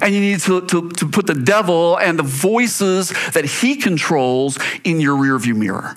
And 0.00 0.14
you 0.14 0.20
need 0.20 0.40
to, 0.40 0.66
to, 0.66 0.90
to 0.90 1.08
put 1.08 1.26
the 1.26 1.34
devil 1.34 1.96
and 1.96 2.18
the 2.18 2.24
voices 2.24 3.10
that 3.32 3.44
he 3.44 3.76
controls 3.76 4.58
in 4.84 5.00
your 5.00 5.16
rearview 5.16 5.54
mirror. 5.54 5.96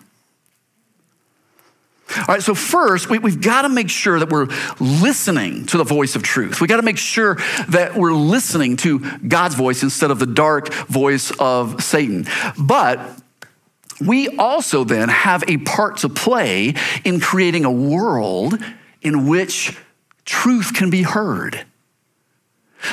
All 2.17 2.25
right, 2.27 2.41
so 2.41 2.55
first, 2.55 3.09
we, 3.09 3.17
have 3.17 3.41
got 3.41 3.61
to 3.63 3.69
make 3.69 3.89
sure 3.89 4.19
that 4.19 4.29
we're 4.29 4.47
listening 4.79 5.65
to 5.67 5.77
the 5.77 5.83
voice 5.83 6.15
of 6.15 6.23
truth. 6.23 6.59
We've 6.59 6.69
got 6.69 6.77
to 6.77 6.83
make 6.83 6.97
sure 6.97 7.35
that 7.69 7.95
we're 7.95 8.13
listening 8.13 8.77
to 8.77 8.99
God's 9.19 9.55
voice 9.55 9.83
instead 9.83 10.09
of 10.09 10.19
the 10.19 10.25
dark 10.25 10.73
voice 10.73 11.31
of 11.39 11.83
Satan. 11.83 12.25
But 12.57 12.99
we 14.01 14.29
also 14.37 14.83
then 14.83 15.09
have 15.09 15.43
a 15.47 15.57
part 15.57 15.97
to 15.97 16.09
play 16.09 16.73
in 17.03 17.19
creating 17.19 17.65
a 17.65 17.71
world 17.71 18.57
in 19.01 19.27
which 19.27 19.77
truth 20.25 20.73
can 20.73 20.89
be 20.89 21.03
heard. 21.03 21.65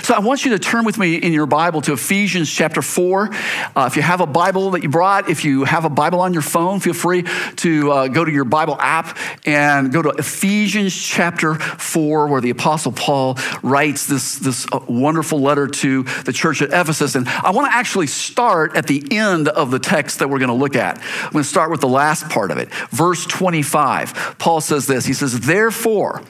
So 0.02 0.14
I 0.14 0.18
want 0.18 0.44
you 0.44 0.50
to 0.50 0.58
turn 0.58 0.84
with 0.84 0.98
me 0.98 1.16
in 1.16 1.32
your 1.32 1.46
Bible 1.46 1.80
to 1.82 1.92
Ephesians 1.92 2.52
chapter 2.52 2.82
4. 2.82 3.30
Uh, 3.74 3.88
if 3.88 3.96
you 3.96 4.02
have 4.02 4.20
a 4.20 4.26
Bible 4.26 4.72
that 4.72 4.82
you 4.82 4.88
brought, 4.88 5.30
if 5.30 5.44
you 5.44 5.62
have 5.64 5.84
a 5.84 5.88
Bible 5.88 6.20
on 6.20 6.32
your 6.32 6.42
phone, 6.42 6.80
feel 6.80 6.92
free 6.92 7.24
to 7.56 7.92
uh, 7.92 8.08
go 8.08 8.24
to 8.24 8.30
your 8.30 8.44
Bible 8.44 8.76
app 8.80 9.16
and 9.46 9.92
go 9.92 10.02
to 10.02 10.10
Ephesians 10.10 10.96
chapter 10.96 11.54
4, 11.54 12.26
where 12.26 12.40
the 12.40 12.50
Apostle 12.50 12.92
Paul 12.92 13.38
writes 13.62 14.06
this, 14.06 14.36
this 14.36 14.66
uh, 14.72 14.80
wonderful 14.88 15.40
letter 15.40 15.68
to 15.68 16.02
the 16.24 16.32
church 16.32 16.62
at 16.62 16.70
Ephesus. 16.70 17.14
And 17.14 17.28
I 17.28 17.52
want 17.52 17.70
to 17.70 17.76
actually 17.76 18.08
start 18.08 18.76
at 18.76 18.88
the 18.88 19.04
end 19.12 19.48
of 19.48 19.70
the 19.70 19.78
text 19.78 20.18
that 20.18 20.28
we're 20.28 20.40
going 20.40 20.48
to 20.48 20.54
look 20.54 20.74
at. 20.74 20.98
I'm 20.98 21.32
going 21.32 21.44
to 21.44 21.48
start 21.48 21.70
with 21.70 21.80
the 21.80 21.88
last 21.88 22.28
part 22.28 22.50
of 22.50 22.58
it. 22.58 22.72
Verse 22.90 23.24
25. 23.24 24.36
Paul 24.38 24.60
says 24.60 24.86
this 24.86 25.06
He 25.06 25.12
says, 25.12 25.38
Therefore, 25.40 26.22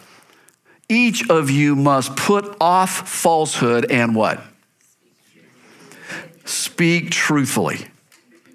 each 0.89 1.29
of 1.31 1.51
you 1.51 1.75
must 1.77 2.17
put 2.17 2.57
off 2.61 3.09
falsehood 3.09 3.91
and 3.91 4.15
what? 4.15 4.41
Speak 6.45 7.11
truthfully. 7.11 7.89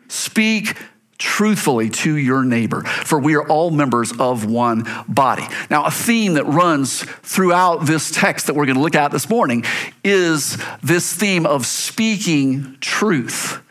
Speak 0.07 0.77
truthfully 1.17 1.89
to 1.89 2.15
your 2.15 2.43
neighbor, 2.43 2.81
for 2.81 3.19
we 3.19 3.35
are 3.35 3.47
all 3.47 3.69
members 3.69 4.11
of 4.17 4.49
one 4.49 4.87
body. 5.07 5.43
Now, 5.69 5.85
a 5.85 5.91
theme 5.91 6.33
that 6.33 6.45
runs 6.45 7.03
throughout 7.03 7.85
this 7.85 8.09
text 8.11 8.47
that 8.47 8.55
we're 8.55 8.65
going 8.65 8.77
to 8.77 8.81
look 8.81 8.95
at 8.95 9.11
this 9.11 9.29
morning 9.29 9.63
is 10.03 10.57
this 10.81 11.13
theme 11.13 11.45
of 11.45 11.65
speaking 11.65 12.77
truth 12.79 13.61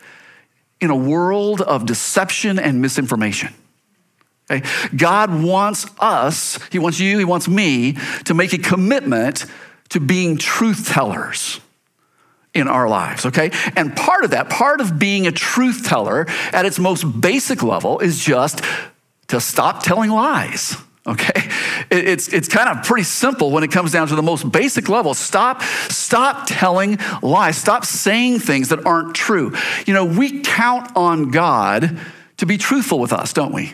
in 0.79 0.89
a 0.89 0.95
world 0.95 1.61
of 1.61 1.85
deception 1.85 2.57
and 2.57 2.81
misinformation. 2.81 3.53
Okay? 4.51 4.67
God 4.95 5.43
wants 5.43 5.85
us, 5.99 6.59
He 6.71 6.79
wants 6.79 6.99
you, 6.99 7.17
He 7.17 7.25
wants 7.25 7.47
me 7.47 7.93
to 8.25 8.33
make 8.33 8.53
a 8.53 8.57
commitment 8.57 9.45
to 9.89 9.99
being 9.99 10.37
truth 10.37 10.89
tellers 10.89 11.59
in 12.53 12.67
our 12.67 12.89
lives, 12.89 13.25
okay? 13.25 13.49
And 13.75 13.95
part 13.95 14.25
of 14.25 14.31
that, 14.31 14.49
part 14.49 14.81
of 14.81 14.99
being 14.99 15.25
a 15.25 15.31
truth 15.31 15.85
teller 15.85 16.25
at 16.51 16.65
its 16.65 16.79
most 16.79 17.21
basic 17.21 17.63
level 17.63 17.99
is 17.99 18.23
just 18.23 18.61
to 19.27 19.39
stop 19.39 19.83
telling 19.83 20.09
lies. 20.09 20.75
Okay, 21.07 21.49
it's, 21.89 22.31
it's 22.31 22.47
kind 22.47 22.69
of 22.69 22.85
pretty 22.85 23.05
simple 23.05 23.49
when 23.49 23.63
it 23.63 23.71
comes 23.71 23.91
down 23.91 24.07
to 24.09 24.15
the 24.15 24.21
most 24.21 24.51
basic 24.51 24.87
level. 24.87 25.15
Stop, 25.15 25.63
stop 25.89 26.45
telling 26.45 26.99
lies. 27.23 27.57
Stop 27.57 27.85
saying 27.85 28.37
things 28.37 28.69
that 28.69 28.85
aren't 28.85 29.15
true. 29.15 29.51
You 29.87 29.95
know, 29.95 30.05
we 30.05 30.41
count 30.41 30.95
on 30.95 31.31
God 31.31 31.97
to 32.37 32.45
be 32.45 32.59
truthful 32.59 32.99
with 32.99 33.13
us, 33.13 33.33
don't 33.33 33.51
we? 33.51 33.73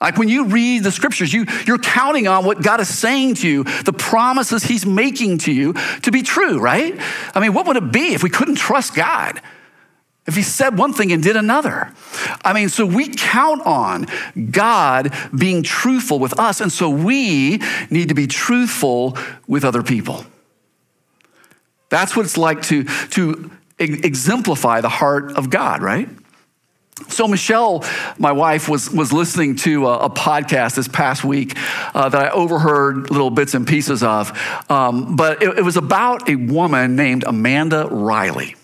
Like 0.00 0.16
when 0.16 0.28
you 0.28 0.46
read 0.46 0.84
the 0.84 0.92
scriptures, 0.92 1.32
you, 1.32 1.44
you're 1.66 1.78
counting 1.78 2.28
on 2.28 2.44
what 2.44 2.62
God 2.62 2.80
is 2.80 2.88
saying 2.88 3.34
to 3.36 3.48
you, 3.48 3.64
the 3.64 3.92
promises 3.92 4.62
He's 4.62 4.86
making 4.86 5.38
to 5.38 5.52
you 5.52 5.74
to 6.02 6.10
be 6.12 6.22
true, 6.22 6.60
right? 6.60 6.94
I 7.34 7.40
mean, 7.40 7.52
what 7.52 7.66
would 7.66 7.76
it 7.76 7.92
be 7.92 8.14
if 8.14 8.22
we 8.22 8.30
couldn't 8.30 8.56
trust 8.56 8.94
God? 8.94 9.40
If 10.26 10.36
He 10.36 10.42
said 10.42 10.78
one 10.78 10.92
thing 10.92 11.10
and 11.10 11.20
did 11.22 11.34
another? 11.36 11.92
I 12.44 12.52
mean, 12.52 12.68
so 12.68 12.86
we 12.86 13.08
count 13.08 13.66
on 13.66 14.06
God 14.52 15.12
being 15.36 15.64
truthful 15.64 16.20
with 16.20 16.38
us, 16.38 16.60
and 16.60 16.70
so 16.70 16.88
we 16.88 17.60
need 17.90 18.08
to 18.08 18.14
be 18.14 18.28
truthful 18.28 19.16
with 19.48 19.64
other 19.64 19.82
people. 19.82 20.24
That's 21.88 22.14
what 22.14 22.24
it's 22.24 22.36
like 22.36 22.62
to, 22.64 22.84
to 22.84 23.50
exemplify 23.78 24.80
the 24.80 24.88
heart 24.88 25.32
of 25.32 25.50
God, 25.50 25.82
right? 25.82 26.08
So 27.08 27.26
Michelle, 27.26 27.84
my 28.18 28.32
wife, 28.32 28.68
was 28.68 28.90
was 28.90 29.12
listening 29.12 29.56
to 29.56 29.86
a, 29.86 29.98
a 30.06 30.10
podcast 30.10 30.76
this 30.76 30.88
past 30.88 31.24
week 31.24 31.54
uh, 31.94 32.08
that 32.08 32.20
I 32.20 32.30
overheard 32.30 33.10
little 33.10 33.30
bits 33.30 33.54
and 33.54 33.66
pieces 33.66 34.02
of, 34.02 34.36
um, 34.70 35.16
but 35.16 35.42
it, 35.42 35.58
it 35.58 35.62
was 35.62 35.76
about 35.76 36.28
a 36.28 36.36
woman 36.36 36.96
named 36.96 37.24
Amanda 37.26 37.88
Riley. 37.90 38.56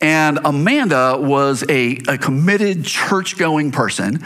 And 0.00 0.40
Amanda 0.44 1.18
was 1.18 1.64
a, 1.68 1.98
a 2.08 2.18
committed 2.18 2.84
church 2.84 3.36
going 3.38 3.72
person 3.72 4.24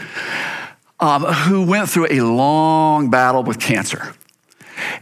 um, 0.99 1.23
who 1.23 1.65
went 1.65 1.89
through 1.89 2.07
a 2.09 2.21
long 2.21 3.09
battle 3.09 3.43
with 3.43 3.59
cancer. 3.59 4.13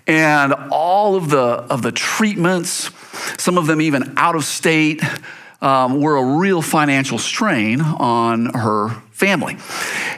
And 0.06 0.54
all 0.72 1.16
of 1.16 1.30
the, 1.30 1.40
of 1.40 1.82
the 1.82 1.92
treatments, 1.92 2.92
some 3.38 3.58
of 3.58 3.68
them 3.68 3.82
even 3.82 4.14
out 4.18 4.36
of 4.36 4.44
state, 4.44 5.02
um, 5.62 6.02
were 6.02 6.18
a 6.18 6.38
real 6.38 6.62
financial 6.62 7.18
strain 7.18 7.82
on 7.82 8.54
her 8.54 8.90
family. 9.12 9.58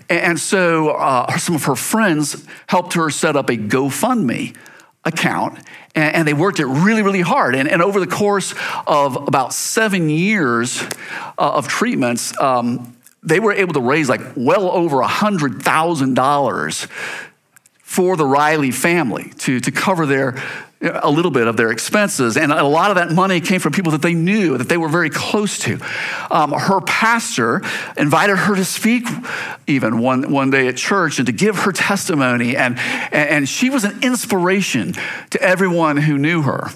And 0.10 0.40
so 0.40 0.90
uh, 0.90 1.38
some 1.38 1.56
of 1.56 1.64
her 1.66 1.76
friends 1.76 2.46
helped 2.68 2.94
her 2.94 3.10
set 3.10 3.36
up 3.36 3.50
a 3.50 3.58
GoFundMe 3.58 4.56
account 5.06 5.60
and, 5.96 6.28
they 6.28 6.34
worked 6.34 6.60
it 6.60 6.66
really, 6.66 7.02
really 7.02 7.22
hard. 7.22 7.56
And, 7.56 7.68
and, 7.68 7.82
over 7.82 8.00
the 8.00 8.08
course 8.08 8.54
of 8.86 9.16
about 9.28 9.54
seven 9.54 10.10
years 10.10 10.82
uh, 10.82 10.88
of 11.38 11.68
treatments, 11.68 12.40
um, 12.40 12.96
they 13.24 13.40
were 13.40 13.54
able 13.54 13.74
to 13.74 13.82
raise 13.82 14.08
like 14.08 14.22
well 14.36 14.70
over 14.70 15.02
a 15.02 15.08
$100,000 15.08 16.88
for 17.82 18.16
the 18.16 18.26
Riley 18.26 18.72
family 18.72 19.34
to, 19.40 19.60
to 19.60 19.72
cover 19.72 20.06
their 20.06 20.42
a 20.82 21.10
little 21.10 21.32
bit 21.32 21.46
of 21.48 21.58
their 21.58 21.72
expenses. 21.72 22.38
And 22.38 22.54
a 22.54 22.64
lot 22.64 22.90
of 22.90 22.96
that 22.96 23.12
money 23.12 23.42
came 23.42 23.60
from 23.60 23.74
people 23.74 23.92
that 23.92 24.02
they 24.02 24.14
knew, 24.14 24.58
that 24.58 24.70
they 24.70 24.78
were 24.78 24.88
very 24.88 25.10
close 25.10 25.60
to. 25.60 25.78
Um, 26.32 26.54
her 26.54 26.80
pastor 26.82 27.62
invited 27.98 28.38
her 28.38 28.56
to 28.56 28.64
speak 28.64 29.06
even 29.68 30.00
one, 30.00 30.32
one 30.32 30.52
day 30.52 30.68
at 30.68 30.78
church 30.78 31.20
and 31.20 31.26
to 31.26 31.34
give 31.34 31.58
her 31.58 31.74
testimony. 31.74 32.56
And, 32.56 32.80
and 33.12 33.50
she 33.50 33.70
was 33.70 33.84
an 33.84 34.02
inspiration 34.04 34.94
to 35.32 35.42
everyone 35.42 35.98
who 35.98 36.18
knew 36.18 36.44
her. 36.44 36.70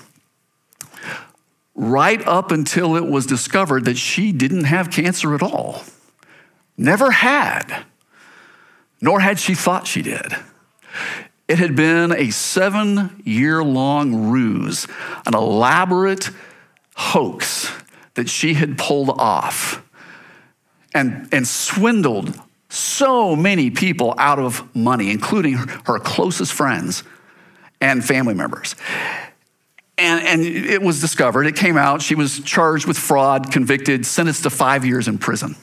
right 1.75 2.25
up 2.27 2.51
until 2.51 2.95
it 2.95 3.05
was 3.05 3.25
discovered 3.25 3.86
that 3.86 3.98
she 3.98 4.31
didn't 4.31 4.65
have 4.65 4.91
cancer 4.91 5.33
at 5.33 5.41
all. 5.41 5.83
Never 6.77 7.12
had, 7.12 7.86
nor 9.01 9.19
had 9.19 9.39
she 9.39 9.55
thought 9.55 9.88
she 9.88 10.01
did. 10.01 10.33
It 11.47 11.59
had 11.59 11.75
been 11.75 12.13
a 12.13 12.29
seven 12.31 13.21
year 13.25 13.63
long 13.63 14.29
ruse, 14.29 14.88
an 15.25 15.35
elaborate 15.35 16.29
hoax 16.95 17.71
that 18.13 18.29
she 18.29 18.53
had 18.53 18.77
pulled 18.77 19.09
off 19.09 19.83
and, 20.93 21.27
and 21.31 21.47
swindled 21.47 22.39
so 22.69 23.35
many 23.35 23.69
people 23.69 24.15
out 24.17 24.39
of 24.39 24.73
money, 24.75 25.12
including 25.12 25.53
her 25.53 26.00
closest 26.00 26.53
friends 26.53 27.03
and 27.81 28.03
family 28.03 28.33
members. 28.33 28.75
And, 29.97 30.25
and 30.25 30.41
it 30.41 30.81
was 30.81 31.00
discovered, 31.00 31.45
it 31.45 31.55
came 31.55 31.77
out, 31.77 32.01
she 32.01 32.15
was 32.15 32.39
charged 32.39 32.88
with 32.88 32.97
fraud, 32.97 33.51
convicted, 33.51 34.05
sentenced 34.05 34.43
to 34.43 34.50
five 34.50 34.85
years 34.85 35.07
in 35.07 35.19
prison. 35.19 35.55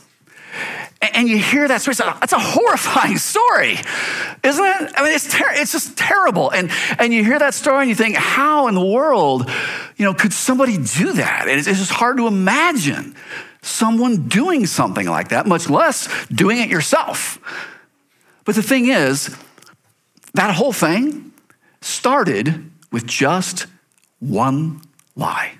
And 1.02 1.28
you 1.28 1.38
hear 1.38 1.66
that 1.66 1.80
story, 1.80 1.97
it's 2.23 2.33
a 2.33 2.38
horrifying 2.38 3.16
story, 3.33 3.78
isn't 4.45 4.64
it? 4.64 4.92
I 4.97 5.02
mean, 5.02 5.14
it's, 5.14 5.33
ter- 5.33 5.52
it's 5.52 5.73
just 5.73 5.97
terrible. 5.97 6.50
And, 6.50 6.71
and 6.99 7.12
you 7.12 7.25
hear 7.25 7.38
that 7.38 7.54
story 7.54 7.80
and 7.80 7.88
you 7.88 7.95
think, 7.95 8.16
how 8.16 8.69
in 8.69 8.75
the 8.75 8.85
world, 8.85 9.49
you 9.97 10.04
know, 10.04 10.12
could 10.12 10.33
somebody 10.33 10.76
do 10.76 11.12
that? 11.14 11.47
And 11.49 11.59
it's, 11.59 11.66
it's 11.66 11.78
just 11.78 11.90
hard 11.90 12.19
to 12.19 12.26
imagine 12.26 13.14
someone 13.62 14.28
doing 14.28 14.66
something 14.66 15.07
like 15.07 15.30
that, 15.30 15.47
much 15.47 15.71
less 15.71 16.09
doing 16.28 16.59
it 16.59 16.69
yourself. 16.69 17.38
But 18.45 18.54
the 18.54 18.62
thing 18.62 18.88
is, 18.88 19.35
that 20.35 20.54
whole 20.54 20.73
thing 20.73 21.33
started 21.80 22.71
with 22.92 23.07
just 23.07 23.66
one 24.19 24.83
lie. 25.16 25.52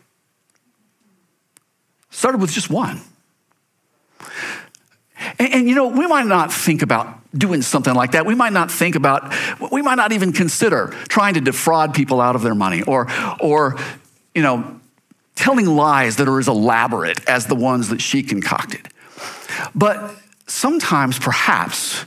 Started 2.11 2.41
with 2.41 2.53
just 2.53 2.69
one. 2.69 3.01
And, 5.41 5.55
and, 5.55 5.69
you 5.69 5.75
know, 5.75 5.89
we 5.89 6.07
might 6.07 6.27
not 6.27 6.53
think 6.53 6.83
about 6.83 7.19
doing 7.37 7.63
something 7.63 7.95
like 7.95 8.13
that. 8.13 8.27
We 8.27 8.35
might 8.35 8.53
not 8.53 8.71
think 8.71 8.95
about, 8.95 9.33
we 9.73 9.81
might 9.81 9.95
not 9.95 10.13
even 10.13 10.33
consider 10.33 10.89
trying 11.09 11.35
to 11.35 11.41
defraud 11.41 11.95
people 11.95 12.21
out 12.21 12.37
of 12.37 12.43
their 12.43 12.55
money 12.55 12.83
or, 12.83 13.09
or 13.41 13.79
you 14.35 14.43
know, 14.43 14.79
telling 15.37 15.65
lies 15.65 16.17
that 16.17 16.29
are 16.29 16.39
as 16.39 16.47
elaborate 16.47 17.27
as 17.27 17.47
the 17.47 17.55
ones 17.55 17.89
that 17.89 18.03
she 18.03 18.23
concocted. 18.23 18.87
But 19.75 20.15
sometimes, 20.47 21.19
perhaps, 21.19 22.05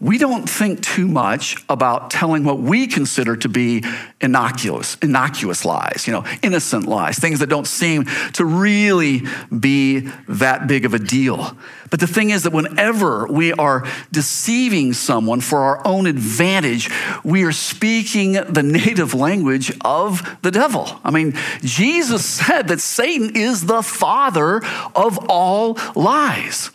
we 0.00 0.18
don't 0.18 0.48
think 0.48 0.82
too 0.82 1.08
much 1.08 1.56
about 1.68 2.10
telling 2.10 2.44
what 2.44 2.58
we 2.58 2.86
consider 2.86 3.36
to 3.36 3.48
be 3.48 3.82
innocuous, 4.20 4.96
innocuous 5.02 5.64
lies, 5.64 6.04
you 6.06 6.12
know, 6.12 6.24
innocent 6.42 6.86
lies, 6.86 7.18
things 7.18 7.38
that 7.40 7.48
don't 7.48 7.66
seem 7.66 8.04
to 8.34 8.44
really 8.44 9.22
be 9.58 10.00
that 10.28 10.66
big 10.66 10.84
of 10.84 10.94
a 10.94 10.98
deal. 10.98 11.56
But 11.90 12.00
the 12.00 12.06
thing 12.06 12.30
is 12.30 12.42
that 12.42 12.52
whenever 12.52 13.26
we 13.26 13.52
are 13.52 13.86
deceiving 14.12 14.92
someone 14.92 15.40
for 15.40 15.60
our 15.60 15.86
own 15.86 16.06
advantage, 16.06 16.90
we 17.24 17.44
are 17.44 17.52
speaking 17.52 18.32
the 18.32 18.62
native 18.62 19.14
language 19.14 19.76
of 19.84 20.38
the 20.42 20.50
devil. 20.50 20.88
I 21.04 21.10
mean, 21.10 21.34
Jesus 21.60 22.24
said 22.24 22.68
that 22.68 22.80
Satan 22.80 23.36
is 23.36 23.66
the 23.66 23.82
father 23.82 24.62
of 24.94 25.18
all 25.28 25.78
lies. 25.94 26.70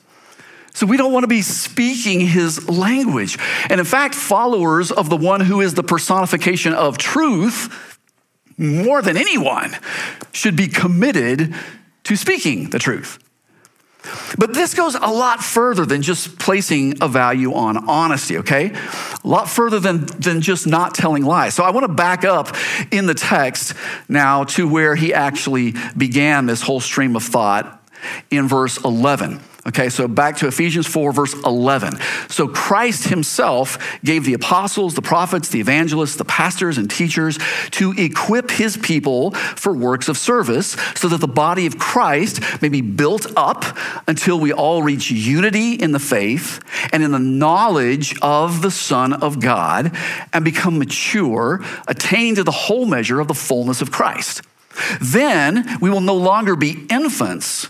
So 0.73 0.85
we 0.85 0.97
don't 0.97 1.11
want 1.11 1.23
to 1.23 1.27
be 1.27 1.41
speaking 1.41 2.21
his 2.21 2.69
language. 2.69 3.37
And 3.69 3.79
in 3.79 3.85
fact, 3.85 4.15
followers 4.15 4.91
of 4.91 5.09
the 5.09 5.17
one 5.17 5.41
who 5.41 5.61
is 5.61 5.73
the 5.73 5.83
personification 5.83 6.73
of 6.73 6.97
truth, 6.97 7.99
more 8.57 9.01
than 9.01 9.17
anyone, 9.17 9.75
should 10.31 10.55
be 10.55 10.67
committed 10.67 11.53
to 12.03 12.15
speaking 12.15 12.69
the 12.69 12.79
truth. 12.79 13.19
But 14.37 14.53
this 14.53 14.73
goes 14.73 14.95
a 14.95 14.99
lot 14.99 15.43
further 15.43 15.85
than 15.85 16.01
just 16.01 16.39
placing 16.39 17.01
a 17.01 17.07
value 17.07 17.53
on 17.53 17.87
honesty, 17.87 18.37
okay? 18.39 18.73
A 19.23 19.27
lot 19.27 19.47
further 19.47 19.79
than, 19.79 20.05
than 20.05 20.41
just 20.41 20.65
not 20.65 20.95
telling 20.95 21.23
lies. 21.23 21.53
So 21.53 21.63
I 21.63 21.69
want 21.69 21.85
to 21.85 21.93
back 21.93 22.23
up 22.23 22.55
in 22.91 23.05
the 23.05 23.13
text 23.13 23.73
now 24.09 24.45
to 24.45 24.67
where 24.67 24.95
he 24.95 25.13
actually 25.13 25.75
began 25.95 26.47
this 26.47 26.61
whole 26.61 26.79
stream 26.79 27.15
of 27.15 27.23
thought 27.23 27.80
in 28.29 28.47
verse 28.47 28.83
11. 28.83 29.41
Okay, 29.67 29.89
so 29.89 30.07
back 30.07 30.37
to 30.37 30.47
Ephesians 30.47 30.87
4, 30.87 31.11
verse 31.11 31.35
11. 31.45 31.93
So 32.29 32.47
Christ 32.47 33.09
himself 33.09 33.77
gave 34.03 34.25
the 34.25 34.33
apostles, 34.33 34.95
the 34.95 35.03
prophets, 35.03 35.49
the 35.49 35.59
evangelists, 35.59 36.15
the 36.15 36.25
pastors, 36.25 36.79
and 36.79 36.89
teachers 36.89 37.37
to 37.71 37.91
equip 37.91 38.49
his 38.49 38.75
people 38.75 39.31
for 39.31 39.71
works 39.71 40.07
of 40.07 40.17
service 40.17 40.75
so 40.95 41.07
that 41.09 41.19
the 41.19 41.27
body 41.27 41.67
of 41.67 41.77
Christ 41.77 42.41
may 42.63 42.69
be 42.69 42.81
built 42.81 43.31
up 43.37 43.63
until 44.07 44.39
we 44.39 44.51
all 44.51 44.81
reach 44.81 45.11
unity 45.11 45.73
in 45.73 45.91
the 45.91 45.99
faith 45.99 46.59
and 46.91 47.03
in 47.03 47.11
the 47.11 47.19
knowledge 47.19 48.19
of 48.19 48.63
the 48.63 48.71
Son 48.71 49.13
of 49.13 49.39
God 49.39 49.95
and 50.33 50.43
become 50.43 50.79
mature, 50.79 51.63
attain 51.87 52.33
to 52.33 52.43
the 52.43 52.51
whole 52.51 52.87
measure 52.87 53.19
of 53.19 53.27
the 53.27 53.35
fullness 53.35 53.79
of 53.79 53.91
Christ. 53.91 54.41
Then 54.99 55.77
we 55.79 55.91
will 55.91 56.01
no 56.01 56.15
longer 56.15 56.55
be 56.55 56.87
infants 56.89 57.69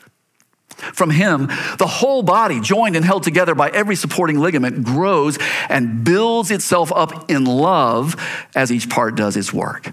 From 0.93 1.09
him, 1.09 1.47
the 1.77 1.87
whole 1.87 2.23
body, 2.23 2.59
joined 2.59 2.95
and 2.95 3.05
held 3.05 3.23
together 3.23 3.55
by 3.55 3.69
every 3.69 3.95
supporting 3.95 4.39
ligament, 4.39 4.83
grows 4.83 5.37
and 5.69 6.03
builds 6.03 6.51
itself 6.51 6.91
up 6.91 7.29
in 7.29 7.45
love 7.45 8.15
as 8.55 8.71
each 8.71 8.89
part 8.89 9.15
does 9.15 9.37
its 9.37 9.53
work. 9.53 9.91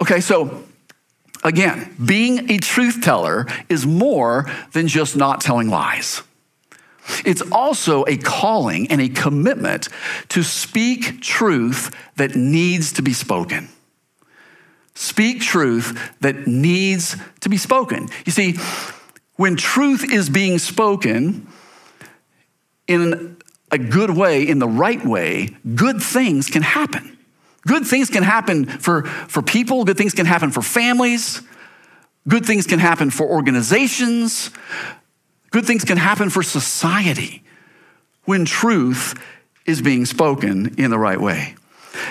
Okay, 0.00 0.20
so 0.20 0.64
again, 1.44 1.94
being 2.04 2.50
a 2.50 2.58
truth 2.58 3.00
teller 3.02 3.46
is 3.68 3.86
more 3.86 4.50
than 4.72 4.88
just 4.88 5.16
not 5.16 5.40
telling 5.40 5.68
lies. 5.68 6.22
It's 7.24 7.42
also 7.52 8.04
a 8.06 8.16
calling 8.16 8.90
and 8.90 9.00
a 9.00 9.08
commitment 9.08 9.88
to 10.30 10.42
speak 10.42 11.20
truth 11.20 11.94
that 12.16 12.34
needs 12.34 12.92
to 12.92 13.02
be 13.02 13.12
spoken. 13.12 13.68
Speak 14.94 15.40
truth 15.40 16.14
that 16.20 16.46
needs 16.46 17.16
to 17.40 17.48
be 17.48 17.58
spoken. 17.58 18.08
You 18.24 18.32
see, 18.32 18.56
when 19.36 19.56
truth 19.56 20.10
is 20.10 20.28
being 20.28 20.58
spoken 20.58 21.46
in 22.86 23.36
a 23.70 23.78
good 23.78 24.10
way, 24.10 24.46
in 24.46 24.58
the 24.58 24.68
right 24.68 25.04
way, 25.04 25.56
good 25.74 26.00
things 26.02 26.48
can 26.48 26.62
happen. 26.62 27.18
Good 27.66 27.84
things 27.86 28.10
can 28.10 28.22
happen 28.22 28.64
for, 28.64 29.02
for 29.04 29.42
people, 29.42 29.84
good 29.84 29.98
things 29.98 30.12
can 30.14 30.26
happen 30.26 30.50
for 30.50 30.62
families, 30.62 31.42
good 32.28 32.46
things 32.46 32.66
can 32.66 32.78
happen 32.78 33.10
for 33.10 33.26
organizations, 33.26 34.50
good 35.50 35.64
things 35.64 35.84
can 35.84 35.98
happen 35.98 36.30
for 36.30 36.42
society 36.42 37.42
when 38.24 38.44
truth 38.44 39.20
is 39.66 39.82
being 39.82 40.06
spoken 40.06 40.74
in 40.78 40.90
the 40.90 40.98
right 40.98 41.20
way. 41.20 41.56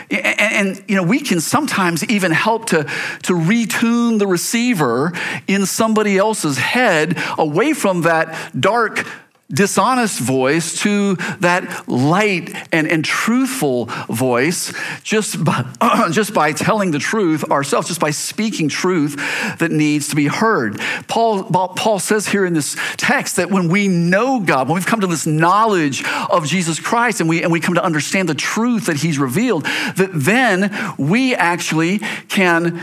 And, 0.09 0.39
and, 0.39 0.83
you 0.87 0.95
know, 0.95 1.03
we 1.03 1.19
can 1.19 1.39
sometimes 1.39 2.03
even 2.05 2.31
help 2.31 2.65
to, 2.67 2.83
to 3.23 3.33
retune 3.33 4.19
the 4.19 4.27
receiver 4.27 5.13
in 5.47 5.65
somebody 5.65 6.17
else's 6.17 6.57
head 6.57 7.17
away 7.37 7.73
from 7.73 8.01
that 8.01 8.59
dark 8.59 9.05
dishonest 9.51 10.19
voice 10.19 10.81
to 10.81 11.15
that 11.39 11.87
light 11.87 12.55
and, 12.71 12.87
and 12.87 13.05
truthful 13.05 13.85
voice 14.09 14.73
just 15.03 15.43
by, 15.43 15.63
just 16.11 16.33
by 16.33 16.51
telling 16.51 16.91
the 16.91 16.99
truth 16.99 17.43
ourselves, 17.45 17.87
just 17.87 17.99
by 17.99 18.09
speaking 18.09 18.67
truth 18.67 19.15
that 19.59 19.71
needs 19.71 20.07
to 20.07 20.15
be 20.15 20.27
heard. 20.27 20.79
Paul, 21.07 21.43
Paul 21.43 21.99
says 21.99 22.27
here 22.27 22.45
in 22.45 22.53
this 22.53 22.75
text 22.97 23.35
that 23.35 23.51
when 23.51 23.69
we 23.69 23.87
know 23.87 24.39
God, 24.39 24.67
when 24.67 24.75
we've 24.75 24.85
come 24.85 25.01
to 25.01 25.07
this 25.07 25.27
knowledge 25.27 26.03
of 26.31 26.47
Jesus 26.47 26.79
Christ 26.79 27.19
and 27.19 27.29
we, 27.29 27.43
and 27.43 27.51
we 27.51 27.59
come 27.59 27.75
to 27.75 27.83
understand 27.83 28.27
the 28.27 28.35
truth 28.35 28.87
that 28.87 28.97
he's 28.97 29.19
revealed, 29.19 29.63
that 29.63 30.09
then 30.11 30.73
we 30.97 31.35
actually 31.35 31.99
can 32.29 32.81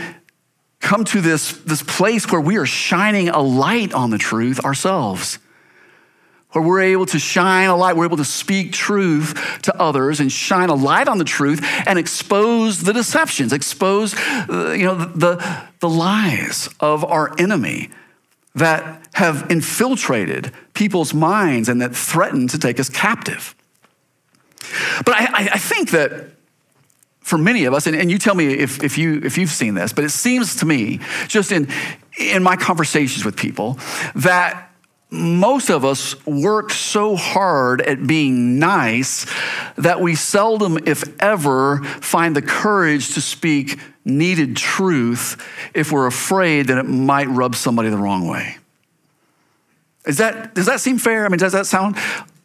come 0.79 1.03
to 1.05 1.19
this, 1.19 1.51
this 1.63 1.83
place 1.83 2.29
where 2.31 2.41
we 2.41 2.57
are 2.57 2.65
shining 2.65 3.29
a 3.29 3.41
light 3.41 3.93
on 3.93 4.11
the 4.11 4.17
truth 4.17 4.61
ourselves 4.61 5.39
where 6.53 6.63
we're 6.63 6.81
able 6.81 7.05
to 7.07 7.19
shine 7.19 7.69
a 7.69 7.75
light, 7.75 7.95
we're 7.95 8.05
able 8.05 8.17
to 8.17 8.25
speak 8.25 8.71
truth 8.71 9.59
to 9.63 9.81
others 9.81 10.19
and 10.19 10.31
shine 10.31 10.69
a 10.69 10.75
light 10.75 11.07
on 11.07 11.17
the 11.17 11.23
truth 11.23 11.59
and 11.85 11.99
expose 11.99 12.81
the 12.83 12.93
deceptions, 12.93 13.51
expose 13.51 14.13
uh, 14.49 14.75
you 14.77 14.85
know, 14.85 14.95
the, 14.95 15.63
the 15.79 15.89
lies 15.89 16.69
of 16.79 17.03
our 17.03 17.33
enemy 17.39 17.89
that 18.55 19.07
have 19.13 19.49
infiltrated 19.49 20.51
people's 20.73 21.13
minds 21.13 21.69
and 21.69 21.81
that 21.81 21.95
threaten 21.95 22.47
to 22.47 22.59
take 22.59 22.79
us 22.79 22.89
captive. 22.89 23.55
But 25.05 25.15
I, 25.15 25.49
I 25.53 25.57
think 25.57 25.91
that 25.91 26.31
for 27.21 27.37
many 27.37 27.65
of 27.65 27.73
us, 27.73 27.87
and, 27.87 27.95
and 27.95 28.11
you 28.11 28.17
tell 28.17 28.35
me 28.35 28.53
if, 28.53 28.83
if, 28.83 28.97
you, 28.97 29.21
if 29.23 29.37
you've 29.37 29.49
seen 29.49 29.75
this, 29.75 29.93
but 29.93 30.03
it 30.03 30.09
seems 30.09 30.57
to 30.57 30.65
me, 30.65 30.99
just 31.27 31.51
in, 31.51 31.67
in 32.19 32.43
my 32.43 32.55
conversations 32.55 33.25
with 33.25 33.37
people, 33.37 33.79
that 34.15 34.72
most 35.13 35.69
of 35.69 35.85
us 35.85 36.25
work 36.25 36.71
so 36.71 37.15
hard 37.15 37.81
at 37.81 38.05
being 38.05 38.57
nice 38.57 39.25
that 39.77 40.01
we 40.01 40.15
seldom, 40.15 40.79
if 40.85 41.03
ever, 41.21 41.83
find 41.83 42.35
the 42.35 42.41
courage 42.41 43.13
to 43.13 43.21
speak 43.21 43.79
needed 44.03 44.57
truth 44.57 45.41
if 45.73 45.91
we're 45.91 46.07
afraid 46.07 46.67
that 46.67 46.77
it 46.77 46.83
might 46.83 47.27
rub 47.29 47.55
somebody 47.55 47.89
the 47.89 47.97
wrong 47.97 48.27
way. 48.27 48.57
Is 50.05 50.17
that, 50.17 50.53
does 50.55 50.65
that 50.65 50.81
seem 50.81 50.97
fair? 50.97 51.25
I 51.25 51.29
mean, 51.29 51.37
does 51.37 51.53
that 51.53 51.67
sound 51.67 51.95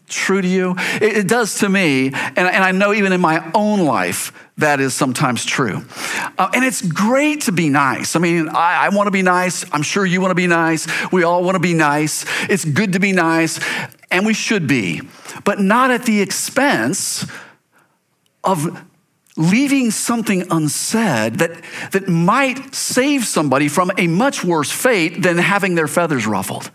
true 0.08 0.42
to 0.42 0.48
you? 0.48 0.74
It, 1.00 1.18
it 1.18 1.28
does 1.28 1.58
to 1.60 1.68
me, 1.68 2.06
and, 2.06 2.38
and 2.38 2.64
I 2.64 2.72
know 2.72 2.92
even 2.92 3.12
in 3.12 3.20
my 3.20 3.50
own 3.54 3.80
life, 3.80 4.32
that 4.56 4.80
is 4.80 4.94
sometimes 4.94 5.44
true. 5.44 5.84
Uh, 6.36 6.50
and 6.52 6.64
it's 6.64 6.82
great 6.82 7.42
to 7.42 7.52
be 7.52 7.68
nice. 7.68 8.16
I 8.16 8.18
mean, 8.18 8.48
I, 8.48 8.86
I 8.86 8.88
want 8.88 9.06
to 9.06 9.12
be 9.12 9.22
nice. 9.22 9.64
I'm 9.72 9.82
sure 9.82 10.04
you 10.04 10.20
want 10.20 10.32
to 10.32 10.34
be 10.36 10.46
nice. 10.46 10.86
We 11.12 11.22
all 11.22 11.44
want 11.44 11.54
to 11.54 11.60
be 11.60 11.74
nice. 11.74 12.24
It's 12.48 12.64
good 12.64 12.94
to 12.94 12.98
be 13.00 13.12
nice, 13.12 13.60
and 14.10 14.26
we 14.26 14.34
should 14.34 14.66
be, 14.66 15.02
but 15.44 15.60
not 15.60 15.90
at 15.90 16.04
the 16.04 16.20
expense 16.20 17.26
of 18.42 18.84
leaving 19.36 19.90
something 19.92 20.44
unsaid 20.50 21.36
that, 21.36 21.52
that 21.92 22.08
might 22.08 22.74
save 22.74 23.24
somebody 23.24 23.68
from 23.68 23.92
a 23.96 24.08
much 24.08 24.44
worse 24.44 24.70
fate 24.70 25.22
than 25.22 25.38
having 25.38 25.76
their 25.76 25.86
feathers 25.86 26.26
ruffled. 26.26 26.70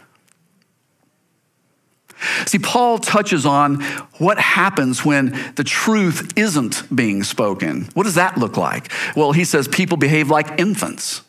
See, 2.45 2.59
Paul 2.59 2.99
touches 2.99 3.45
on 3.45 3.81
what 4.17 4.39
happens 4.39 5.03
when 5.03 5.53
the 5.55 5.63
truth 5.63 6.33
isn't 6.35 6.95
being 6.95 7.23
spoken. 7.23 7.89
What 7.93 8.03
does 8.03 8.15
that 8.15 8.37
look 8.37 8.57
like? 8.57 8.91
Well, 9.15 9.31
he 9.31 9.45
says 9.45 9.67
people 9.67 9.97
behave 9.97 10.29
like 10.29 10.59
infants. 10.59 11.21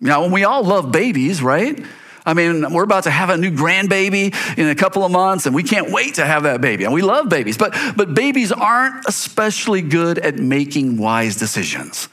Now, 0.00 0.26
we 0.26 0.44
all 0.44 0.64
love 0.64 0.90
babies, 0.90 1.42
right? 1.42 1.84
I 2.24 2.34
mean, 2.34 2.72
we're 2.72 2.84
about 2.84 3.04
to 3.04 3.10
have 3.10 3.30
a 3.30 3.36
new 3.36 3.50
grandbaby 3.50 4.34
in 4.58 4.68
a 4.68 4.74
couple 4.74 5.04
of 5.04 5.10
months, 5.10 5.46
and 5.46 5.54
we 5.54 5.62
can't 5.62 5.90
wait 5.90 6.14
to 6.14 6.24
have 6.24 6.44
that 6.44 6.60
baby. 6.60 6.84
And 6.84 6.92
we 6.92 7.02
love 7.02 7.28
babies, 7.28 7.56
but, 7.56 7.74
but 7.96 8.14
babies 8.14 8.52
aren't 8.52 9.06
especially 9.06 9.82
good 9.82 10.18
at 10.18 10.36
making 10.36 10.98
wise 10.98 11.36
decisions. 11.36 12.08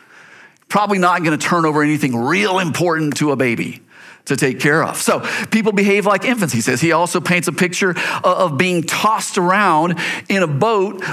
Probably 0.67 0.99
not 0.99 1.23
going 1.23 1.37
to 1.37 1.43
turn 1.43 1.65
over 1.65 1.81
anything 1.81 2.15
real 2.15 2.59
important 2.59 3.17
to 3.17 3.31
a 3.31 3.35
baby 3.35 3.81
to 4.29 4.37
take 4.37 4.59
care 4.59 4.83
of. 4.83 4.97
So 4.97 5.19
people 5.51 5.71
behave 5.73 6.05
like 6.05 6.23
infants, 6.23 6.53
he 6.53 6.61
says. 6.61 6.81
He 6.81 6.91
also 6.91 7.19
paints 7.19 7.47
a 7.47 7.51
picture 7.51 7.95
of 8.23 8.57
being 8.57 8.83
tossed 8.83 9.37
around 9.37 9.99
in 10.29 10.41
a 10.41 10.47
boat 10.47 11.03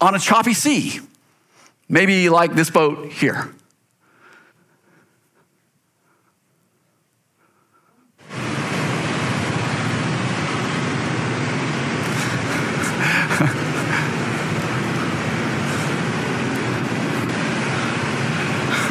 on 0.00 0.14
a 0.14 0.18
choppy 0.18 0.54
sea. 0.54 1.00
Maybe 1.88 2.28
like 2.28 2.54
this 2.54 2.70
boat 2.70 3.12
here. 3.12 3.52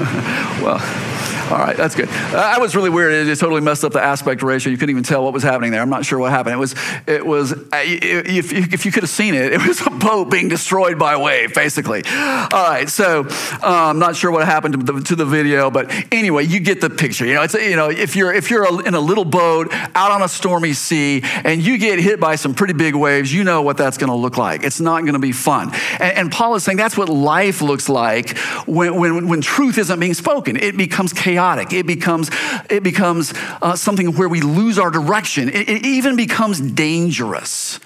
well, 0.61 1.10
all 1.51 1.57
right, 1.57 1.75
that's 1.75 1.95
good. 1.95 2.07
Uh, 2.07 2.31
that 2.31 2.61
was 2.61 2.77
really 2.77 2.89
weird. 2.89 3.27
It 3.27 3.35
totally 3.37 3.59
messed 3.59 3.83
up 3.83 3.91
the 3.91 4.01
aspect 4.01 4.41
ratio. 4.41 4.71
You 4.71 4.77
couldn't 4.77 4.91
even 4.91 5.03
tell 5.03 5.21
what 5.21 5.33
was 5.33 5.43
happening 5.43 5.71
there. 5.71 5.81
I'm 5.81 5.89
not 5.89 6.05
sure 6.05 6.17
what 6.17 6.31
happened. 6.31 6.53
It 6.53 6.59
was, 6.59 6.75
it 7.07 7.25
was. 7.25 7.51
Uh, 7.51 7.67
if, 7.73 8.53
if 8.53 8.85
you 8.85 8.91
could 8.93 9.03
have 9.03 9.09
seen 9.09 9.35
it, 9.35 9.51
it 9.53 9.67
was 9.67 9.85
a 9.85 9.89
boat 9.89 10.31
being 10.31 10.47
destroyed 10.47 10.97
by 10.97 11.13
a 11.13 11.19
wave, 11.19 11.53
basically. 11.53 12.03
All 12.07 12.49
right, 12.51 12.87
so 12.87 13.27
I'm 13.61 13.99
not 13.99 14.15
sure 14.15 14.31
what 14.31 14.45
happened 14.45 14.85
to 14.85 14.93
the, 14.93 15.01
to 15.01 15.15
the 15.17 15.25
video, 15.25 15.69
but 15.69 15.91
anyway, 16.13 16.45
you 16.45 16.61
get 16.61 16.79
the 16.79 16.89
picture. 16.89 17.25
You 17.25 17.33
know, 17.33 17.41
it's 17.41 17.53
you 17.53 17.75
know, 17.75 17.89
if 17.89 18.15
you're 18.15 18.33
if 18.33 18.49
you're 18.49 18.87
in 18.87 18.93
a 18.93 19.01
little 19.01 19.25
boat 19.25 19.67
out 19.93 20.11
on 20.11 20.21
a 20.21 20.29
stormy 20.29 20.71
sea 20.71 21.21
and 21.43 21.61
you 21.61 21.77
get 21.77 21.99
hit 21.99 22.21
by 22.21 22.37
some 22.37 22.53
pretty 22.53 22.73
big 22.73 22.95
waves, 22.95 23.33
you 23.33 23.43
know 23.43 23.61
what 23.61 23.75
that's 23.75 23.97
going 23.97 24.09
to 24.09 24.15
look 24.15 24.37
like. 24.37 24.63
It's 24.63 24.79
not 24.79 25.01
going 25.01 25.13
to 25.13 25.19
be 25.19 25.33
fun. 25.33 25.73
And, 25.99 26.17
and 26.17 26.31
Paul 26.31 26.55
is 26.55 26.63
saying 26.63 26.77
that's 26.77 26.97
what 26.97 27.09
life 27.09 27.61
looks 27.61 27.89
like 27.89 28.37
when, 28.67 28.95
when 28.95 29.27
when 29.27 29.41
truth 29.41 29.77
isn't 29.77 29.99
being 29.99 30.13
spoken. 30.13 30.55
It 30.55 30.77
becomes 30.77 31.11
chaotic 31.11 31.40
chaotic. 31.41 31.73
It 31.73 31.87
becomes, 31.87 32.29
it 32.69 32.83
becomes 32.83 33.33
uh, 33.61 33.75
something 33.75 34.15
where 34.15 34.29
we 34.29 34.41
lose 34.41 34.77
our 34.77 34.91
direction. 34.91 35.49
It, 35.49 35.69
it 35.69 35.85
even 35.85 36.15
becomes 36.15 36.61
dangerous. 36.61 37.79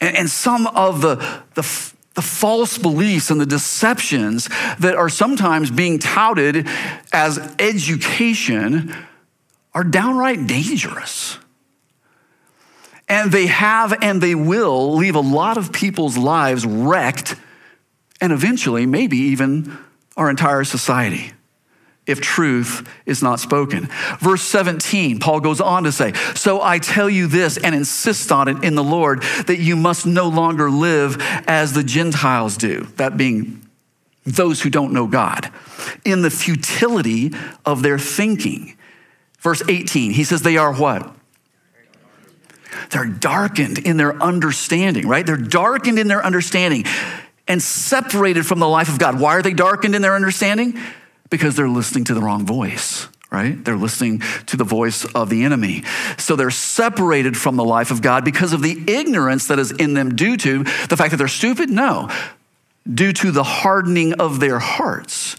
And, 0.00 0.16
and 0.16 0.30
some 0.30 0.66
of 0.66 1.00
the, 1.00 1.16
the, 1.54 1.92
the 2.14 2.22
false 2.22 2.76
beliefs 2.76 3.30
and 3.30 3.40
the 3.40 3.46
deceptions 3.46 4.48
that 4.80 4.94
are 4.96 5.08
sometimes 5.08 5.70
being 5.70 5.98
touted 6.00 6.66
as 7.12 7.38
education 7.60 8.94
are 9.72 9.84
downright 9.84 10.46
dangerous. 10.48 11.38
And 13.08 13.30
they 13.30 13.46
have 13.46 14.02
and 14.02 14.20
they 14.20 14.34
will 14.34 14.94
leave 14.94 15.16
a 15.16 15.20
lot 15.20 15.56
of 15.56 15.72
people's 15.72 16.16
lives 16.16 16.64
wrecked 16.66 17.36
and 18.20 18.32
eventually, 18.32 18.84
maybe 18.84 19.16
even 19.16 19.78
our 20.16 20.30
entire 20.30 20.64
society 20.64 21.32
if 22.10 22.20
truth 22.20 22.88
is 23.06 23.22
not 23.22 23.38
spoken. 23.40 23.88
Verse 24.18 24.42
17, 24.42 25.20
Paul 25.20 25.40
goes 25.40 25.60
on 25.60 25.84
to 25.84 25.92
say, 25.92 26.12
So 26.34 26.60
I 26.60 26.78
tell 26.78 27.08
you 27.08 27.26
this 27.26 27.56
and 27.56 27.74
insist 27.74 28.32
on 28.32 28.48
it 28.48 28.64
in 28.64 28.74
the 28.74 28.84
Lord 28.84 29.22
that 29.46 29.58
you 29.58 29.76
must 29.76 30.06
no 30.06 30.28
longer 30.28 30.70
live 30.70 31.16
as 31.46 31.72
the 31.72 31.84
Gentiles 31.84 32.56
do, 32.56 32.88
that 32.96 33.16
being 33.16 33.66
those 34.24 34.60
who 34.62 34.70
don't 34.70 34.92
know 34.92 35.06
God, 35.06 35.50
in 36.04 36.22
the 36.22 36.30
futility 36.30 37.32
of 37.64 37.82
their 37.82 37.98
thinking. 37.98 38.76
Verse 39.38 39.62
18, 39.66 40.10
he 40.12 40.24
says, 40.24 40.42
They 40.42 40.56
are 40.56 40.74
what? 40.74 41.14
They're 42.90 43.06
darkened 43.06 43.78
in 43.78 43.96
their 43.96 44.20
understanding, 44.20 45.06
right? 45.06 45.24
They're 45.24 45.36
darkened 45.36 45.98
in 45.98 46.08
their 46.08 46.24
understanding 46.24 46.84
and 47.50 47.60
separated 47.60 48.46
from 48.46 48.60
the 48.60 48.68
life 48.68 48.88
of 48.88 49.00
God. 49.00 49.18
Why 49.18 49.34
are 49.34 49.42
they 49.42 49.52
darkened 49.52 49.96
in 49.96 50.02
their 50.02 50.14
understanding? 50.14 50.78
Because 51.30 51.56
they're 51.56 51.68
listening 51.68 52.04
to 52.04 52.14
the 52.14 52.22
wrong 52.22 52.46
voice 52.46 53.08
right? 53.32 53.64
They're 53.64 53.76
listening 53.76 54.22
to 54.46 54.56
the 54.56 54.64
voice 54.64 55.04
of 55.04 55.30
the 55.30 55.44
enemy. 55.44 55.84
So 56.18 56.34
they're 56.34 56.50
separated 56.50 57.36
from 57.36 57.54
the 57.54 57.62
life 57.62 57.92
of 57.92 58.02
God 58.02 58.24
because 58.24 58.52
of 58.52 58.60
the 58.60 58.82
ignorance 58.88 59.46
that 59.46 59.60
is 59.60 59.70
in 59.70 59.94
them 59.94 60.16
due 60.16 60.36
to 60.38 60.64
the 60.64 60.96
fact 60.96 61.12
that 61.12 61.16
they're 61.16 61.28
stupid? 61.28 61.70
No, 61.70 62.10
due 62.92 63.12
to 63.12 63.30
the 63.30 63.44
hardening 63.44 64.14
of 64.14 64.40
their 64.40 64.58
hearts. 64.58 65.36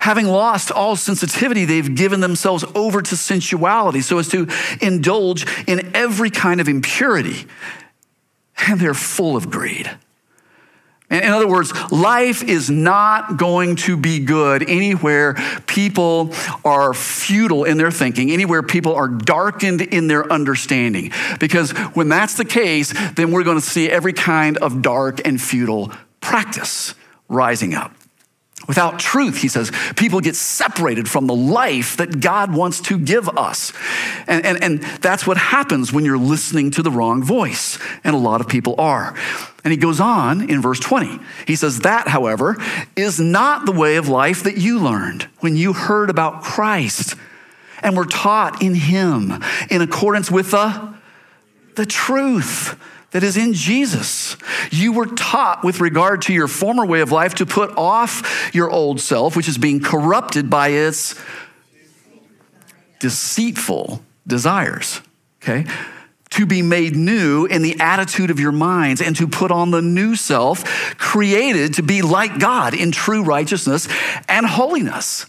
Having 0.00 0.26
lost 0.26 0.70
all 0.70 0.94
sensitivity, 0.94 1.64
they've 1.64 1.94
given 1.94 2.20
themselves 2.20 2.66
over 2.74 3.00
to 3.00 3.16
sensuality 3.16 4.02
so 4.02 4.18
as 4.18 4.28
to 4.28 4.46
indulge 4.82 5.46
in 5.66 5.96
every 5.96 6.28
kind 6.28 6.60
of 6.60 6.68
impurity. 6.68 7.46
And 8.68 8.78
they're 8.78 8.92
full 8.92 9.36
of 9.36 9.50
greed. 9.50 9.90
In 11.08 11.22
other 11.22 11.46
words, 11.46 11.72
life 11.92 12.42
is 12.42 12.68
not 12.68 13.36
going 13.36 13.76
to 13.76 13.96
be 13.96 14.18
good 14.18 14.68
anywhere 14.68 15.34
people 15.66 16.32
are 16.64 16.92
futile 16.92 17.62
in 17.62 17.76
their 17.76 17.92
thinking, 17.92 18.32
anywhere 18.32 18.62
people 18.62 18.94
are 18.94 19.06
darkened 19.06 19.82
in 19.82 20.08
their 20.08 20.30
understanding. 20.32 21.12
Because 21.38 21.70
when 21.94 22.08
that's 22.08 22.36
the 22.36 22.44
case, 22.44 22.92
then 23.12 23.30
we're 23.30 23.44
going 23.44 23.58
to 23.58 23.64
see 23.64 23.88
every 23.88 24.12
kind 24.12 24.58
of 24.58 24.82
dark 24.82 25.24
and 25.24 25.40
futile 25.40 25.92
practice 26.20 26.96
rising 27.28 27.74
up. 27.74 27.92
Without 28.66 28.98
truth, 28.98 29.42
he 29.42 29.48
says, 29.48 29.70
people 29.96 30.20
get 30.20 30.34
separated 30.34 31.08
from 31.08 31.26
the 31.26 31.34
life 31.34 31.98
that 31.98 32.20
God 32.20 32.52
wants 32.54 32.80
to 32.80 32.98
give 32.98 33.28
us. 33.38 33.72
And, 34.26 34.44
and, 34.44 34.62
and 34.62 34.82
that's 35.00 35.26
what 35.26 35.36
happens 35.36 35.92
when 35.92 36.04
you're 36.04 36.18
listening 36.18 36.70
to 36.72 36.82
the 36.82 36.90
wrong 36.90 37.22
voice. 37.22 37.78
And 38.02 38.14
a 38.14 38.18
lot 38.18 38.40
of 38.40 38.48
people 38.48 38.74
are. 38.78 39.14
And 39.62 39.72
he 39.72 39.76
goes 39.76 40.00
on 40.00 40.48
in 40.48 40.62
verse 40.62 40.80
20. 40.80 41.18
He 41.46 41.54
says, 41.54 41.80
That, 41.80 42.08
however, 42.08 42.56
is 42.96 43.20
not 43.20 43.66
the 43.66 43.72
way 43.72 43.96
of 43.96 44.08
life 44.08 44.42
that 44.44 44.56
you 44.56 44.80
learned 44.80 45.28
when 45.40 45.54
you 45.54 45.72
heard 45.72 46.08
about 46.08 46.42
Christ 46.42 47.14
and 47.82 47.96
were 47.96 48.06
taught 48.06 48.62
in 48.62 48.74
him 48.74 49.44
in 49.70 49.82
accordance 49.82 50.30
with 50.30 50.50
the, 50.50 50.94
the 51.74 51.86
truth 51.86 52.80
that 53.12 53.22
is 53.22 53.36
in 53.36 53.54
Jesus. 53.54 54.36
You 54.70 54.92
were 54.92 55.06
taught 55.06 55.64
with 55.64 55.80
regard 55.80 56.22
to 56.22 56.32
your 56.32 56.48
former 56.48 56.84
way 56.84 57.00
of 57.00 57.12
life 57.12 57.34
to 57.36 57.46
put 57.46 57.70
off 57.76 58.50
your 58.54 58.70
old 58.70 59.00
self, 59.00 59.36
which 59.36 59.48
is 59.48 59.58
being 59.58 59.80
corrupted 59.80 60.50
by 60.50 60.68
its 60.68 61.14
deceitful 62.98 64.02
desires. 64.26 65.00
Okay? 65.42 65.66
To 66.30 66.46
be 66.46 66.60
made 66.60 66.96
new 66.96 67.46
in 67.46 67.62
the 67.62 67.78
attitude 67.80 68.30
of 68.30 68.40
your 68.40 68.52
minds 68.52 69.00
and 69.00 69.14
to 69.16 69.28
put 69.28 69.50
on 69.50 69.70
the 69.70 69.80
new 69.80 70.16
self, 70.16 70.98
created 70.98 71.74
to 71.74 71.82
be 71.82 72.02
like 72.02 72.38
God 72.38 72.74
in 72.74 72.90
true 72.92 73.22
righteousness 73.22 73.88
and 74.28 74.44
holiness. 74.44 75.26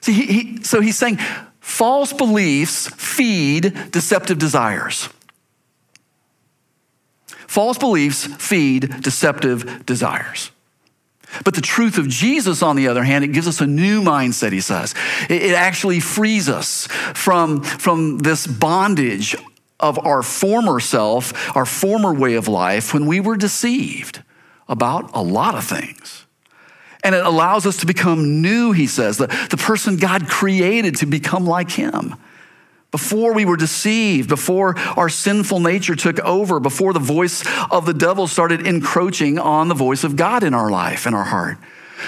See, 0.00 0.12
he, 0.12 0.26
he, 0.26 0.62
so 0.62 0.80
he's 0.80 0.96
saying, 0.96 1.18
false 1.60 2.12
beliefs 2.12 2.88
feed 2.88 3.90
deceptive 3.90 4.38
desires. 4.38 5.08
False 7.48 7.78
beliefs 7.78 8.26
feed 8.26 9.02
deceptive 9.02 9.86
desires. 9.86 10.52
But 11.44 11.54
the 11.54 11.62
truth 11.62 11.96
of 11.96 12.06
Jesus, 12.06 12.62
on 12.62 12.76
the 12.76 12.88
other 12.88 13.02
hand, 13.02 13.24
it 13.24 13.28
gives 13.28 13.48
us 13.48 13.60
a 13.62 13.66
new 13.66 14.02
mindset, 14.02 14.52
he 14.52 14.60
says. 14.60 14.94
It, 15.30 15.54
actually 15.54 16.00
frees 16.00 16.48
us 16.48 16.86
from, 17.14 17.62
from 17.62 18.18
this 18.18 18.46
bondage 18.46 19.34
of 19.80 19.98
our 20.04 20.22
former 20.22 20.78
self, 20.78 21.56
our 21.56 21.64
former 21.64 22.12
way 22.12 22.34
of 22.34 22.48
life, 22.48 22.92
when 22.92 23.06
we 23.06 23.18
were 23.18 23.36
deceived 23.36 24.22
about 24.68 25.10
a 25.14 25.22
lot 25.22 25.54
of 25.54 25.64
things. 25.64 26.26
And 27.02 27.14
it 27.14 27.24
allows 27.24 27.64
us 27.64 27.78
to 27.78 27.86
become 27.86 28.42
new, 28.42 28.72
he 28.72 28.86
says, 28.86 29.16
the, 29.16 29.28
the 29.50 29.56
person 29.56 29.96
God 29.96 30.28
created 30.28 30.96
to 30.96 31.06
become 31.06 31.46
like 31.46 31.70
him. 31.70 32.14
Before 32.90 33.34
we 33.34 33.44
were 33.44 33.56
deceived, 33.56 34.28
before 34.30 34.78
our 34.96 35.10
sinful 35.10 35.60
nature 35.60 35.94
took 35.94 36.18
over, 36.20 36.58
before 36.58 36.94
the 36.94 36.98
voice 36.98 37.44
of 37.70 37.84
the 37.84 37.92
devil 37.92 38.26
started 38.26 38.66
encroaching 38.66 39.38
on 39.38 39.68
the 39.68 39.74
voice 39.74 40.04
of 40.04 40.16
God 40.16 40.42
in 40.42 40.54
our 40.54 40.70
life, 40.70 41.06
in 41.06 41.12
our 41.12 41.24
heart. 41.24 41.58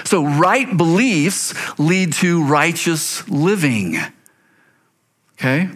So, 0.04 0.24
right 0.24 0.74
beliefs 0.74 1.52
lead 1.78 2.12
to 2.14 2.44
righteous 2.44 3.28
living. 3.28 3.98
Okay? 5.34 5.68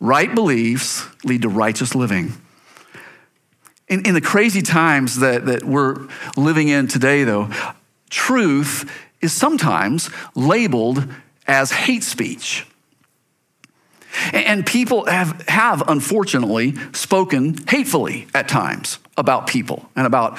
Right 0.00 0.34
beliefs 0.34 1.06
lead 1.24 1.42
to 1.42 1.48
righteous 1.48 1.94
living. 1.94 2.32
In, 3.88 4.06
in 4.06 4.14
the 4.14 4.20
crazy 4.20 4.62
times 4.62 5.20
that, 5.20 5.46
that 5.46 5.64
we're 5.64 6.08
living 6.36 6.68
in 6.68 6.88
today, 6.88 7.24
though, 7.24 7.50
truth 8.10 8.90
is 9.20 9.32
sometimes 9.32 10.10
labeled 10.34 11.06
as 11.46 11.70
hate 11.70 12.02
speech. 12.02 12.66
And 14.32 14.66
people 14.66 15.06
have, 15.06 15.42
have 15.48 15.88
unfortunately 15.88 16.74
spoken 16.92 17.56
hatefully 17.68 18.26
at 18.34 18.48
times 18.48 18.98
about 19.16 19.46
people 19.46 19.88
and 19.96 20.06
about 20.06 20.38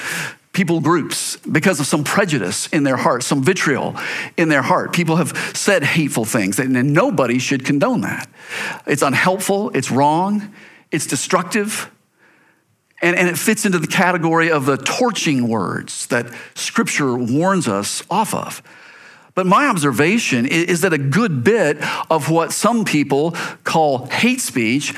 people 0.54 0.80
groups 0.80 1.38
because 1.38 1.80
of 1.80 1.88
some 1.88 2.04
prejudice 2.04 2.68
in 2.68 2.84
their 2.84 2.96
heart, 2.96 3.24
some 3.24 3.44
vitriol 3.44 3.96
in 4.38 4.50
their 4.50 4.62
heart. 4.62 4.94
People 4.94 5.16
have 5.16 5.36
said 5.56 5.84
hateful 5.84 6.26
things, 6.26 6.60
and 6.60 6.94
nobody 6.94 7.40
should 7.40 7.66
condone 7.66 8.02
that. 8.02 8.30
It's 8.86 9.02
unhelpful, 9.02 9.72
it's 9.72 9.90
wrong, 9.90 10.54
it's 10.92 11.08
destructive, 11.08 11.90
and, 13.02 13.18
and 13.18 13.28
it 13.28 13.38
fits 13.38 13.66
into 13.66 13.80
the 13.80 13.88
category 13.88 14.52
of 14.52 14.66
the 14.66 14.78
torching 14.78 15.50
words 15.50 16.08
that 16.08 16.28
Scripture 16.56 17.16
warns 17.18 17.68
us 17.68 18.04
off 18.10 18.34
of. 18.34 18.62
But 19.36 19.46
my 19.48 19.68
observation 19.68 20.46
is 20.46 20.82
that 20.82 20.94
a 20.94 20.98
good 20.98 21.44
bit 21.44 21.78
of 22.10 22.30
what 22.30 22.52
some 22.52 22.86
people 22.86 23.32
call 23.64 24.06
hate 24.06 24.42
speech 24.42 24.94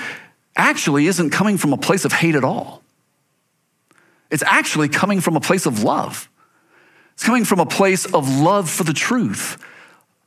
actually 0.55 1.07
isn't 1.07 1.29
coming 1.29 1.57
from 1.57 1.73
a 1.73 1.77
place 1.77 2.05
of 2.05 2.11
hate 2.11 2.35
at 2.35 2.43
all. 2.43 2.81
It's 4.29 4.43
actually 4.43 4.89
coming 4.89 5.21
from 5.21 5.35
a 5.35 5.39
place 5.39 5.65
of 5.65 5.83
love. 5.83 6.29
It's 7.13 7.23
coming 7.23 7.45
from 7.45 7.59
a 7.59 7.65
place 7.65 8.05
of 8.05 8.27
love 8.29 8.69
for 8.69 8.83
the 8.83 8.93
truth 8.93 9.57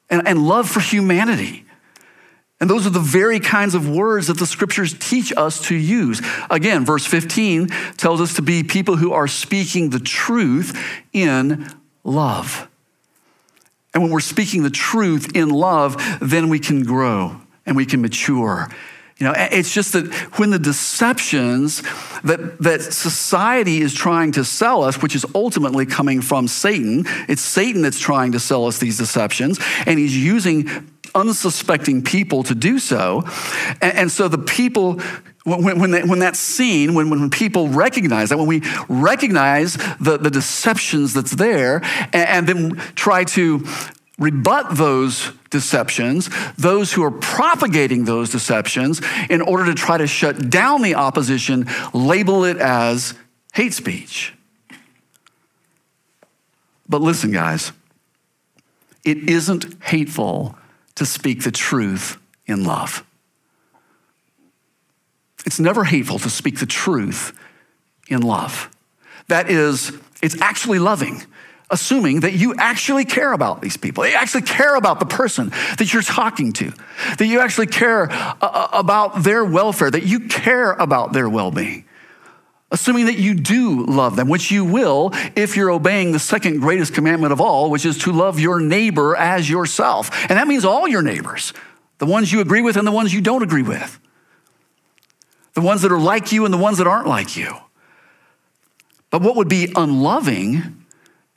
and, 0.09 0.27
and 0.27 0.47
love 0.47 0.69
for 0.69 0.81
humanity. 0.81 1.65
And 2.61 2.69
those 2.69 2.87
are 2.87 2.91
the 2.91 2.99
very 2.99 3.39
kinds 3.39 3.75
of 3.75 3.89
words 3.89 4.27
that 4.27 4.39
the 4.39 4.47
scriptures 4.47 4.95
teach 4.99 5.33
us 5.37 5.61
to 5.69 5.75
use. 5.75 6.21
Again, 6.51 6.85
verse 6.85 7.07
15 7.07 7.69
tells 7.97 8.21
us 8.21 8.35
to 8.35 8.43
be 8.43 8.65
people 8.65 8.97
who 8.97 9.13
are 9.13 9.29
speaking 9.29 9.91
the 9.91 10.01
truth 10.01 10.77
in 11.13 11.69
love. 12.03 12.68
And 13.99 14.05
when 14.05 14.13
we're 14.13 14.21
speaking 14.21 14.63
the 14.63 14.71
truth 14.71 15.35
in 15.35 15.49
love, 15.49 15.97
then 16.21 16.49
we 16.49 16.61
can 16.61 16.85
grow 16.85 17.41
and 17.67 17.77
we 17.77 17.85
can 17.85 18.01
mature. 18.01 18.69
You 19.19 19.27
know, 19.27 19.35
it's 19.37 19.75
just 19.75 19.93
that 19.95 20.15
when 20.39 20.51
the 20.51 20.59
deceptions 20.61 21.83
that, 22.23 22.59
that 22.61 22.81
society 22.81 23.81
is 23.81 23.93
trying 23.93 24.31
to 24.33 24.45
sell 24.45 24.85
us, 24.85 25.03
which 25.03 25.17
is 25.17 25.27
ultimately 25.35 25.85
coming 25.85 26.21
from 26.21 26.47
Satan, 26.47 27.07
it's 27.29 27.43
Satan 27.43 27.83
that's 27.83 27.99
trying 27.99 28.31
to 28.31 28.39
sell 28.39 28.67
us 28.67 28.79
these 28.79 28.99
deceptions, 28.99 29.59
and 29.85 29.99
he's 29.99 30.17
using 30.17 30.69
unsuspecting 31.17 32.05
people 32.05 32.45
to 32.45 32.55
do 32.55 32.79
so. 32.79 33.25
And, 33.83 33.99
and 33.99 34.13
so 34.13 34.29
the 34.29 34.39
people 34.39 35.01
when, 35.49 35.79
when, 35.79 36.09
when 36.09 36.19
that's 36.19 36.39
seen, 36.39 36.95
when, 36.95 37.11
when 37.11 37.31
people 37.31 37.69
recognize 37.69 38.29
that, 38.29 38.39
when 38.39 38.47
we 38.47 38.63
recognize 38.89 39.77
the, 40.01 40.19
the 40.19 40.31
deceptions 40.31 41.15
that's 41.15 41.33
there 41.33 41.81
and, 42.13 42.15
and 42.15 42.47
then 42.47 42.77
try 42.95 43.25
to 43.25 43.67
rebut 44.19 44.77
those 44.77 45.33
deceptions, 45.51 46.29
those 46.57 46.93
who 46.93 47.03
are 47.05 47.11
propagating 47.11 48.05
those 48.05 48.31
deceptions, 48.31 49.01
in 49.31 49.41
order 49.41 49.67
to 49.67 49.75
try 49.75 49.97
to 49.97 50.07
shut 50.07 50.51
down 50.51 50.83
the 50.83 50.95
opposition, 50.95 51.67
label 51.95 52.45
it 52.45 52.57
as 52.57 53.15
hate 53.55 53.73
speech. 53.73 54.35
But 56.89 57.01
listen, 57.01 57.31
guys, 57.31 57.73
it 59.05 59.29
isn't 59.29 59.83
hateful 59.85 60.57
to 60.97 61.07
speak 61.07 61.45
the 61.45 61.53
truth 61.53 62.19
in 62.47 62.65
love. 62.65 63.05
It's 65.47 65.61
never 65.61 65.85
hateful 65.85 66.19
to 66.21 66.31
speak 66.31 66.59
the 66.59 66.67
truth 66.67 67.33
in 68.09 68.23
love. 68.23 68.71
That 69.29 69.51
is, 69.51 69.93
it's 70.23 70.41
actually 70.41 70.79
loving, 70.79 71.23
assuming 71.71 72.21
that 72.21 72.33
you 72.33 72.55
actually 72.57 73.05
care 73.05 73.33
about 73.33 73.61
these 73.61 73.77
people. 73.77 74.07
You 74.07 74.15
actually 74.15 74.43
care 74.43 74.75
about 74.75 75.01
the 75.01 75.07
person 75.07 75.51
that 75.79 75.93
you're 75.93 76.03
talking 76.03 76.53
to, 76.55 76.73
that 77.19 77.27
you 77.27 77.41
actually 77.41 77.67
care 77.67 78.11
uh, 78.11 78.35
uh, 78.41 78.69
about 78.73 79.23
their 79.23 79.45
welfare, 79.45 79.91
that 79.91 80.05
you 80.05 80.21
care 80.29 80.73
about 80.73 81.13
their 81.13 81.29
well 81.29 81.51
being. 81.51 81.85
Assuming 82.71 83.07
that 83.07 83.19
you 83.19 83.35
do 83.35 83.87
love 83.87 84.17
them, 84.17 84.29
which 84.29 84.51
you 84.51 84.63
will 84.63 85.13
if 85.35 85.57
you're 85.57 85.71
obeying 85.71 86.13
the 86.13 86.19
second 86.19 86.61
greatest 86.61 86.93
commandment 86.93 87.33
of 87.33 87.41
all, 87.41 87.71
which 87.71 87.87
is 87.87 87.97
to 87.99 88.13
love 88.13 88.39
your 88.39 88.61
neighbor 88.61 89.17
as 89.17 89.49
yourself. 89.49 90.11
And 90.29 90.39
that 90.39 90.47
means 90.47 90.67
all 90.67 90.87
your 90.87 91.01
neighbors, 91.01 91.55
the 91.97 92.05
ones 92.05 92.31
you 92.31 92.41
agree 92.41 92.61
with 92.61 92.77
and 92.77 92.87
the 92.87 92.93
ones 92.93 93.15
you 93.15 93.23
don't 93.23 93.43
agree 93.43 93.63
with 93.63 93.99
the 95.59 95.63
ones 95.63 95.83
that 95.83 95.91
are 95.91 95.99
like 95.99 96.31
you 96.31 96.45
and 96.45 96.55
the 96.55 96.59
ones 96.59 96.79
that 96.79 96.87
aren't 96.87 97.09
like 97.09 97.37
you. 97.37 97.53
But 99.11 99.23
what 99.23 99.35
would 99.35 99.49
be 99.49 99.73
unloving 99.75 100.85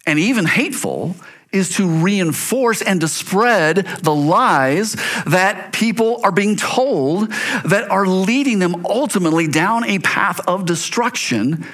and 0.05 0.19
even 0.19 0.45
hateful 0.45 1.15
is 1.51 1.77
to 1.77 1.87
reinforce 1.87 2.83
and 2.83 3.01
to 3.01 3.07
spread 3.07 3.77
the 3.77 4.13
lies 4.13 4.93
that 5.25 5.73
people 5.73 6.21
are 6.23 6.31
being 6.31 6.55
told 6.55 7.31
that 7.65 7.89
are 7.89 8.05
leading 8.05 8.59
them 8.59 8.85
ultimately 8.85 9.47
down 9.47 9.85
a 9.85 9.97
path 9.97 10.39
of 10.47 10.67
destruction 10.67 11.65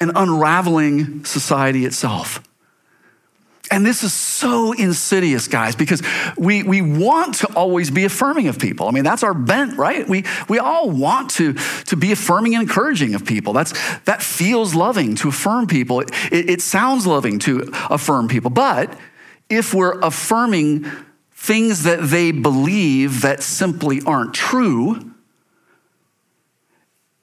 and 0.00 0.10
unraveling 0.16 1.24
society 1.24 1.84
itself. 1.84 2.42
And 3.70 3.84
this 3.84 4.02
is 4.02 4.12
so 4.12 4.72
insidious, 4.72 5.48
guys, 5.48 5.74
because 5.74 6.02
we, 6.36 6.62
we 6.62 6.82
want 6.82 7.36
to 7.36 7.48
always 7.54 7.90
be 7.90 8.04
affirming 8.04 8.48
of 8.48 8.58
people. 8.58 8.88
I 8.88 8.90
mean, 8.92 9.04
that's 9.04 9.22
our 9.22 9.34
bent, 9.34 9.76
right? 9.76 10.08
We, 10.08 10.24
we 10.48 10.58
all 10.58 10.90
want 10.90 11.30
to, 11.32 11.54
to 11.86 11.96
be 11.96 12.12
affirming 12.12 12.54
and 12.54 12.62
encouraging 12.62 13.14
of 13.14 13.24
people. 13.24 13.52
That's, 13.52 13.72
that 14.00 14.22
feels 14.22 14.74
loving 14.74 15.14
to 15.16 15.28
affirm 15.28 15.66
people. 15.66 16.00
It, 16.00 16.10
it, 16.32 16.50
it 16.50 16.62
sounds 16.62 17.06
loving 17.06 17.38
to 17.40 17.70
affirm 17.90 18.28
people. 18.28 18.50
But 18.50 18.96
if 19.48 19.74
we're 19.74 19.98
affirming 20.00 20.86
things 21.32 21.84
that 21.84 22.02
they 22.02 22.32
believe 22.32 23.22
that 23.22 23.42
simply 23.42 24.00
aren't 24.06 24.34
true, 24.34 25.12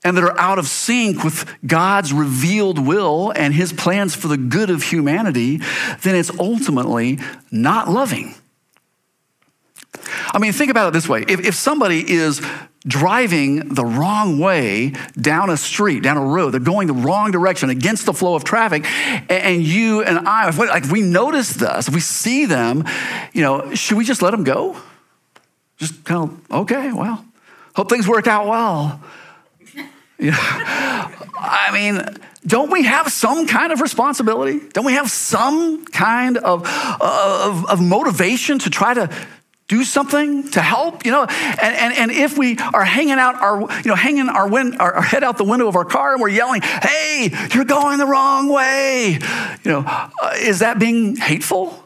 and 0.04 0.18
that 0.18 0.24
are 0.24 0.38
out 0.38 0.60
of 0.60 0.68
sync 0.68 1.24
with 1.24 1.46
God's 1.66 2.12
revealed 2.12 2.86
will 2.86 3.32
and 3.36 3.54
his 3.54 3.72
plans 3.72 4.16
for 4.16 4.28
the 4.28 4.38
good 4.38 4.70
of 4.70 4.84
humanity, 4.84 5.62
then 6.02 6.16
it's 6.16 6.32
ultimately 6.40 7.20
not 7.52 7.90
loving. 7.90 8.36
I 10.32 10.40
mean, 10.40 10.52
think 10.54 10.72
about 10.72 10.90
it 10.90 10.94
this 10.94 11.08
way 11.08 11.24
if, 11.28 11.40
if 11.46 11.56
somebody 11.56 12.10
is 12.12 12.42
driving 12.86 13.70
the 13.74 13.86
wrong 13.86 14.40
way 14.40 14.94
down 15.20 15.50
a 15.50 15.56
street, 15.56 16.04
down 16.04 16.18
a 16.18 16.26
road, 16.26 16.52
they're 16.52 16.60
going 16.60 16.88
the 16.88 16.94
wrong 16.94 17.32
direction 17.32 17.70
against 17.70 18.06
the 18.06 18.14
flow 18.14 18.36
of 18.36 18.44
traffic, 18.44 18.86
and 19.30 19.64
you 19.64 20.04
and 20.04 20.28
I, 20.28 20.50
if 20.50 20.58
we, 20.58 20.68
like, 20.68 20.84
if 20.84 20.92
we 20.92 21.02
notice 21.02 21.54
this, 21.54 21.88
if 21.88 21.94
we 21.94 22.02
see 22.02 22.46
them, 22.46 22.84
you 23.32 23.42
know, 23.42 23.74
should 23.74 23.98
we 23.98 24.04
just 24.04 24.22
let 24.22 24.32
them 24.32 24.44
go? 24.44 24.76
Just 25.78 26.04
kind 26.04 26.30
of, 26.30 26.52
okay, 26.52 26.92
well, 26.92 27.24
hope 27.76 27.90
things 27.90 28.08
work 28.08 28.28
out 28.28 28.48
well. 28.48 29.02
I 30.32 31.70
mean, 31.74 32.04
don't 32.46 32.72
we 32.72 32.84
have 32.84 33.10
some 33.10 33.48
kind 33.48 33.72
of 33.72 33.82
responsibility? 33.82 34.60
Don't 34.74 34.86
we 34.86 34.94
have 34.94 35.10
some 35.10 35.86
kind 35.86 36.38
of, 36.38 36.68
of, 37.02 37.66
of 37.70 37.82
motivation 37.82 38.60
to 38.60 38.70
try 38.70 38.94
to 38.94 39.10
do 39.68 39.84
something 39.84 40.50
to 40.52 40.62
help, 40.62 41.06
you 41.06 41.12
know. 41.12 41.24
And, 41.24 41.76
and, 41.76 41.94
and 41.94 42.12
if 42.12 42.38
we 42.38 42.58
are 42.58 42.84
hanging 42.84 43.14
out 43.14 43.36
our, 43.42 43.62
you 43.62 43.90
know, 43.90 43.96
hanging 43.96 44.30
our, 44.30 44.48
win, 44.48 44.76
our, 44.76 44.94
our, 44.94 45.02
head 45.02 45.24
out 45.24 45.38
the 45.38 45.46
window 45.46 45.68
of 45.68 45.76
our 45.76 45.86
car 45.86 46.14
and 46.14 46.22
we're 46.22 46.30
yelling, 46.30 46.62
hey, 46.62 47.30
you're 47.54 47.66
going 47.66 47.98
the 47.98 48.06
wrong 48.06 48.50
way, 48.50 49.20
you 49.64 49.72
know, 49.72 49.84
uh, 49.88 50.36
is 50.38 50.60
that 50.60 50.80
being 50.80 51.16
hateful? 51.16 51.83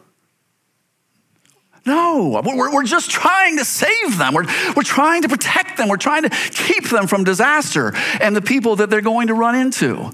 No, 1.88 2.42
we're, 2.44 2.70
we're 2.74 2.84
just 2.84 3.10
trying 3.10 3.56
to 3.56 3.64
save 3.64 4.18
them. 4.18 4.34
We're, 4.34 4.44
we're 4.76 4.82
trying 4.82 5.22
to 5.22 5.28
protect 5.28 5.78
them. 5.78 5.88
We're 5.88 5.96
trying 5.96 6.24
to 6.24 6.28
keep 6.28 6.90
them 6.90 7.06
from 7.06 7.24
disaster 7.24 7.94
and 8.20 8.36
the 8.36 8.42
people 8.42 8.76
that 8.76 8.90
they're 8.90 9.00
going 9.00 9.28
to 9.28 9.34
run 9.34 9.54
into, 9.54 10.10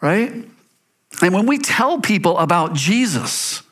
right? 0.00 0.32
And 1.22 1.34
when 1.34 1.44
we 1.44 1.58
tell 1.58 2.00
people 2.00 2.38
about 2.38 2.72
Jesus, 2.72 3.62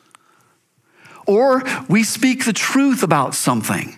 or 1.25 1.63
we 1.89 2.03
speak 2.03 2.45
the 2.45 2.53
truth 2.53 3.01
about 3.01 3.33
something, 3.33 3.97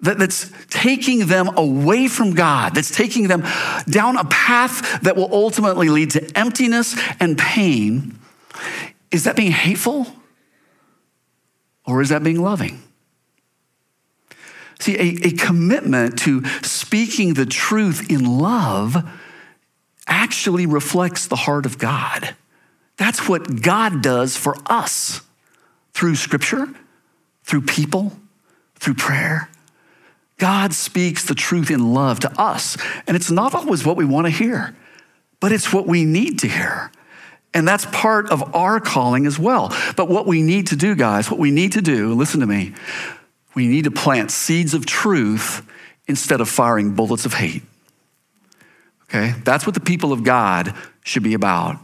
that, 0.00 0.18
that's 0.18 0.50
taking 0.70 1.26
them 1.26 1.56
away 1.56 2.08
from 2.08 2.34
God, 2.34 2.74
that's 2.74 2.90
taking 2.90 3.28
them 3.28 3.44
down 3.88 4.16
a 4.16 4.24
path 4.24 5.02
that 5.02 5.14
will 5.14 5.32
ultimately 5.32 5.88
lead 5.88 6.10
to 6.12 6.36
emptiness 6.36 7.00
and 7.20 7.38
pain, 7.38 8.18
is 9.12 9.22
that 9.22 9.36
being 9.36 9.52
hateful 9.52 10.08
or 11.86 12.00
is 12.02 12.08
that 12.10 12.22
being 12.22 12.40
loving? 12.40 12.82
See, 14.78 14.96
a, 14.96 15.28
a 15.28 15.32
commitment 15.32 16.18
to 16.20 16.44
speaking 16.62 17.34
the 17.34 17.46
truth 17.46 18.10
in 18.10 18.38
love 18.38 18.96
actually 20.06 20.66
reflects 20.66 21.26
the 21.26 21.36
heart 21.36 21.66
of 21.66 21.78
God. 21.78 22.34
That's 22.96 23.28
what 23.28 23.62
God 23.62 24.02
does 24.02 24.36
for 24.36 24.56
us 24.66 25.20
through 25.92 26.16
scripture, 26.16 26.68
through 27.44 27.62
people, 27.62 28.12
through 28.76 28.94
prayer. 28.94 29.50
God 30.38 30.72
speaks 30.72 31.24
the 31.24 31.34
truth 31.34 31.70
in 31.70 31.92
love 31.92 32.20
to 32.20 32.40
us. 32.40 32.78
And 33.06 33.16
it's 33.16 33.30
not 33.30 33.54
always 33.54 33.84
what 33.84 33.98
we 33.98 34.06
want 34.06 34.26
to 34.26 34.30
hear, 34.30 34.74
but 35.38 35.52
it's 35.52 35.72
what 35.72 35.86
we 35.86 36.04
need 36.04 36.38
to 36.40 36.48
hear. 36.48 36.90
And 37.52 37.66
that's 37.66 37.84
part 37.86 38.30
of 38.30 38.54
our 38.54 38.78
calling 38.80 39.26
as 39.26 39.38
well. 39.38 39.74
But 39.96 40.08
what 40.08 40.26
we 40.26 40.42
need 40.42 40.68
to 40.68 40.76
do, 40.76 40.94
guys, 40.94 41.30
what 41.30 41.40
we 41.40 41.50
need 41.50 41.72
to 41.72 41.82
do, 41.82 42.14
listen 42.14 42.40
to 42.40 42.46
me, 42.46 42.74
we 43.54 43.66
need 43.66 43.84
to 43.84 43.90
plant 43.90 44.30
seeds 44.30 44.72
of 44.74 44.86
truth 44.86 45.66
instead 46.06 46.40
of 46.40 46.48
firing 46.48 46.94
bullets 46.94 47.26
of 47.26 47.34
hate. 47.34 47.62
Okay? 49.04 49.34
That's 49.44 49.66
what 49.66 49.74
the 49.74 49.80
people 49.80 50.12
of 50.12 50.22
God 50.22 50.74
should 51.02 51.24
be 51.24 51.34
about 51.34 51.78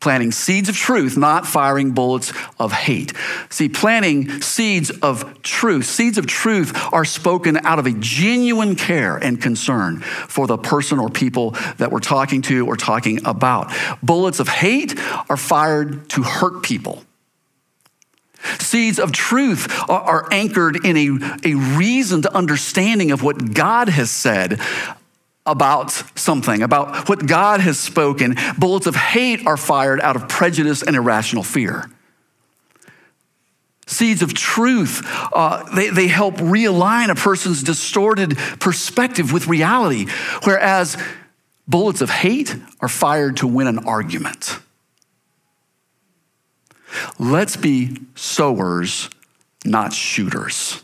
planting 0.00 0.32
seeds 0.32 0.68
of 0.68 0.76
truth, 0.76 1.16
not 1.16 1.46
firing 1.46 1.92
bullets 1.92 2.32
of 2.58 2.72
hate. 2.72 3.12
See, 3.50 3.68
planting 3.68 4.40
seeds 4.40 4.90
of 4.90 5.42
truth, 5.42 5.84
seeds 5.84 6.16
of 6.16 6.26
truth 6.26 6.72
are 6.92 7.04
spoken 7.04 7.58
out 7.58 7.78
of 7.78 7.86
a 7.86 7.92
genuine 7.92 8.76
care 8.76 9.16
and 9.16 9.40
concern 9.40 10.00
for 10.00 10.46
the 10.46 10.56
person 10.56 10.98
or 10.98 11.10
people 11.10 11.50
that 11.76 11.92
we're 11.92 12.00
talking 12.00 12.40
to 12.42 12.66
or 12.66 12.76
talking 12.76 13.24
about. 13.26 13.70
Bullets 14.02 14.40
of 14.40 14.48
hate 14.48 14.98
are 15.28 15.36
fired 15.36 16.08
to 16.10 16.22
hurt 16.22 16.62
people. 16.62 17.04
Seeds 18.58 18.98
of 18.98 19.12
truth 19.12 19.68
are, 19.90 20.26
anchored 20.32 20.84
in 20.84 20.96
a, 20.96 21.50
a 21.50 21.54
reasoned 21.76 22.24
understanding 22.26 23.10
of 23.10 23.22
what 23.22 23.52
God 23.52 23.88
has 23.88 24.10
said 24.10 24.60
about 25.46 25.90
something, 26.14 26.62
about 26.62 27.08
what 27.08 27.26
God 27.26 27.60
has 27.60 27.78
spoken. 27.78 28.36
Bullets 28.58 28.86
of 28.86 28.94
hate 28.94 29.46
are 29.46 29.56
fired 29.56 30.00
out 30.00 30.16
of 30.16 30.28
prejudice 30.28 30.82
and 30.82 30.94
irrational 30.96 31.42
fear. 31.42 31.90
Seeds 33.86 34.22
of 34.22 34.34
truth, 34.34 35.02
uh, 35.32 35.64
they, 35.74 35.90
they 35.90 36.06
help 36.06 36.36
realign 36.36 37.08
a 37.10 37.14
person's 37.16 37.62
distorted 37.62 38.38
perspective 38.60 39.32
with 39.32 39.48
reality, 39.48 40.06
whereas 40.44 40.96
bullets 41.66 42.00
of 42.00 42.08
hate 42.08 42.54
are 42.80 42.88
fired 42.88 43.38
to 43.38 43.48
win 43.48 43.66
an 43.66 43.80
argument. 43.80 44.60
Let's 47.18 47.56
be 47.56 47.96
sowers, 48.14 49.10
not 49.64 49.92
shooters. 49.92 50.82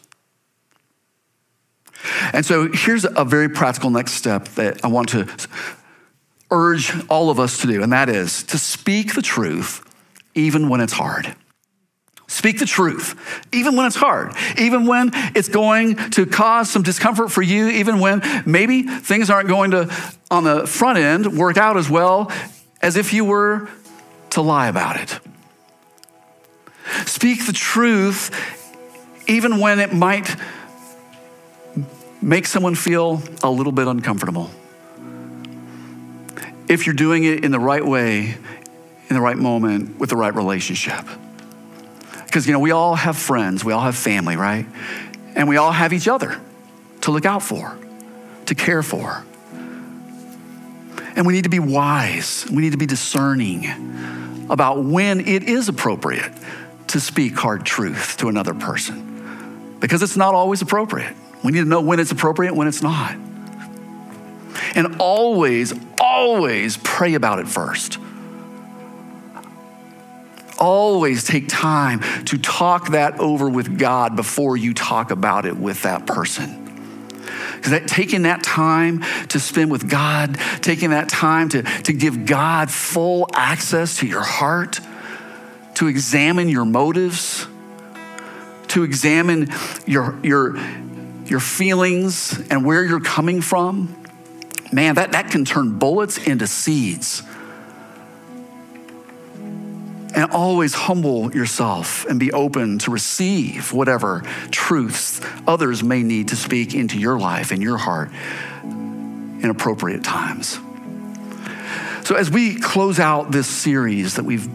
And 2.32 2.44
so 2.44 2.70
here's 2.72 3.04
a 3.04 3.24
very 3.24 3.48
practical 3.48 3.90
next 3.90 4.12
step 4.12 4.48
that 4.50 4.84
I 4.84 4.88
want 4.88 5.08
to 5.10 5.28
urge 6.50 6.92
all 7.08 7.30
of 7.30 7.40
us 7.40 7.60
to 7.62 7.66
do, 7.66 7.82
and 7.82 7.92
that 7.92 8.08
is 8.08 8.42
to 8.44 8.58
speak 8.58 9.14
the 9.14 9.22
truth 9.22 9.82
even 10.34 10.68
when 10.68 10.80
it's 10.80 10.92
hard. 10.92 11.34
Speak 12.28 12.58
the 12.58 12.66
truth, 12.66 13.14
even 13.52 13.76
when 13.76 13.86
it's 13.86 13.96
hard, 13.96 14.34
even 14.58 14.86
when 14.86 15.10
it's 15.34 15.48
going 15.48 15.94
to 16.10 16.26
cause 16.26 16.68
some 16.68 16.82
discomfort 16.82 17.30
for 17.30 17.40
you, 17.40 17.68
even 17.68 18.00
when 18.00 18.20
maybe 18.44 18.82
things 18.82 19.30
aren't 19.30 19.48
going 19.48 19.70
to, 19.70 19.92
on 20.30 20.42
the 20.42 20.66
front 20.66 20.98
end, 20.98 21.38
work 21.38 21.56
out 21.56 21.76
as 21.76 21.88
well 21.88 22.30
as 22.82 22.96
if 22.96 23.12
you 23.12 23.24
were 23.24 23.68
to 24.30 24.42
lie 24.42 24.66
about 24.66 24.96
it. 24.96 25.20
Speak 27.06 27.46
the 27.46 27.52
truth, 27.52 28.30
even 29.28 29.60
when 29.60 29.78
it 29.78 29.92
might 29.92 30.36
make 32.22 32.46
someone 32.46 32.74
feel 32.74 33.22
a 33.42 33.50
little 33.50 33.72
bit 33.72 33.86
uncomfortable. 33.86 34.50
If 36.68 36.86
you're 36.86 36.94
doing 36.94 37.24
it 37.24 37.44
in 37.44 37.52
the 37.52 37.60
right 37.60 37.84
way, 37.84 38.36
in 39.08 39.14
the 39.14 39.20
right 39.20 39.36
moment, 39.36 39.98
with 39.98 40.10
the 40.10 40.16
right 40.16 40.34
relationship. 40.34 41.04
Because, 42.24 42.46
you 42.46 42.52
know, 42.52 42.58
we 42.58 42.72
all 42.72 42.96
have 42.96 43.16
friends, 43.16 43.64
we 43.64 43.72
all 43.72 43.82
have 43.82 43.96
family, 43.96 44.36
right? 44.36 44.66
And 45.34 45.48
we 45.48 45.56
all 45.56 45.70
have 45.72 45.92
each 45.92 46.08
other 46.08 46.40
to 47.02 47.10
look 47.10 47.24
out 47.24 47.42
for, 47.42 47.78
to 48.46 48.54
care 48.54 48.82
for. 48.82 49.24
And 51.14 51.26
we 51.26 51.32
need 51.32 51.44
to 51.44 51.50
be 51.50 51.60
wise, 51.60 52.44
we 52.50 52.62
need 52.62 52.72
to 52.72 52.78
be 52.78 52.86
discerning 52.86 53.66
about 54.50 54.82
when 54.82 55.20
it 55.20 55.44
is 55.44 55.68
appropriate 55.68 56.32
to 56.88 57.00
speak 57.00 57.34
hard 57.34 57.64
truth 57.64 58.16
to 58.18 58.28
another 58.28 58.54
person, 58.54 59.76
because 59.80 60.02
it's 60.02 60.16
not 60.16 60.34
always 60.34 60.62
appropriate. 60.62 61.14
We 61.46 61.52
need 61.52 61.60
to 61.60 61.64
know 61.66 61.80
when 61.80 62.00
it's 62.00 62.10
appropriate, 62.10 62.56
when 62.56 62.66
it's 62.66 62.82
not. 62.82 63.14
And 64.74 64.96
always, 64.98 65.72
always 66.00 66.76
pray 66.76 67.14
about 67.14 67.38
it 67.38 67.46
first. 67.46 67.98
Always 70.58 71.22
take 71.22 71.46
time 71.46 72.00
to 72.24 72.36
talk 72.38 72.88
that 72.90 73.20
over 73.20 73.48
with 73.48 73.78
God 73.78 74.16
before 74.16 74.56
you 74.56 74.74
talk 74.74 75.12
about 75.12 75.46
it 75.46 75.56
with 75.56 75.82
that 75.82 76.04
person. 76.04 76.64
Because 77.54 77.70
that, 77.70 77.86
taking 77.86 78.22
that 78.22 78.42
time 78.42 79.04
to 79.28 79.38
spend 79.38 79.70
with 79.70 79.88
God, 79.88 80.40
taking 80.62 80.90
that 80.90 81.08
time 81.08 81.48
to, 81.50 81.62
to 81.62 81.92
give 81.92 82.26
God 82.26 82.72
full 82.72 83.28
access 83.32 83.98
to 83.98 84.06
your 84.08 84.24
heart, 84.24 84.80
to 85.76 85.86
examine 85.86 86.48
your 86.48 86.64
motives, 86.64 87.46
to 88.66 88.82
examine 88.82 89.48
your, 89.86 90.18
your, 90.24 90.58
your 91.28 91.40
feelings 91.40 92.38
and 92.50 92.64
where 92.64 92.84
you're 92.84 93.00
coming 93.00 93.40
from, 93.40 94.02
man, 94.72 94.94
that, 94.96 95.12
that 95.12 95.30
can 95.30 95.44
turn 95.44 95.78
bullets 95.78 96.18
into 96.18 96.46
seeds. 96.46 97.22
And 100.14 100.30
always 100.30 100.72
humble 100.72 101.34
yourself 101.34 102.06
and 102.06 102.18
be 102.18 102.32
open 102.32 102.78
to 102.80 102.90
receive 102.90 103.72
whatever 103.72 104.22
truths 104.50 105.20
others 105.46 105.82
may 105.82 106.02
need 106.02 106.28
to 106.28 106.36
speak 106.36 106.74
into 106.74 106.98
your 106.98 107.18
life 107.18 107.50
and 107.50 107.62
your 107.62 107.76
heart 107.76 108.10
in 108.62 109.50
appropriate 109.50 110.02
times. 110.02 110.58
So, 112.04 112.14
as 112.14 112.30
we 112.30 112.58
close 112.58 112.98
out 112.98 113.30
this 113.30 113.46
series 113.46 114.14
that 114.14 114.24
we've 114.24 114.48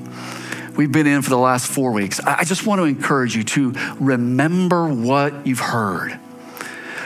we've 0.76 0.92
been 0.92 1.06
in 1.06 1.22
for 1.22 1.30
the 1.30 1.38
last 1.38 1.68
four 1.68 1.92
weeks, 1.92 2.20
I 2.22 2.44
just 2.44 2.66
want 2.66 2.80
to 2.80 2.86
encourage 2.86 3.36
you 3.36 3.44
to 3.44 3.74
remember 4.00 4.88
what 4.88 5.46
you've 5.46 5.60
heard 5.60 6.18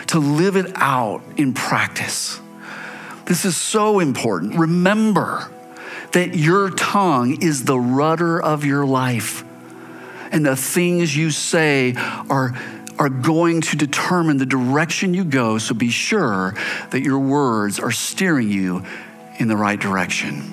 to 0.07 0.19
live 0.19 0.55
it 0.55 0.71
out 0.75 1.21
in 1.37 1.53
practice. 1.53 2.39
This 3.25 3.45
is 3.45 3.57
so 3.57 3.99
important. 3.99 4.55
Remember 4.55 5.49
that 6.11 6.35
your 6.35 6.69
tongue 6.69 7.41
is 7.41 7.63
the 7.63 7.79
rudder 7.79 8.41
of 8.41 8.63
your 8.63 8.85
life, 8.85 9.43
and 10.31 10.45
the 10.45 10.55
things 10.55 11.15
you 11.15 11.31
say 11.31 11.93
are, 12.29 12.53
are 12.99 13.09
going 13.09 13.61
to 13.61 13.75
determine 13.75 14.37
the 14.37 14.45
direction 14.45 15.13
you 15.13 15.23
go. 15.23 15.57
So 15.57 15.73
be 15.73 15.89
sure 15.89 16.55
that 16.91 17.01
your 17.01 17.19
words 17.19 17.79
are 17.79 17.91
steering 17.91 18.49
you 18.49 18.83
in 19.39 19.47
the 19.47 19.57
right 19.57 19.79
direction. 19.79 20.51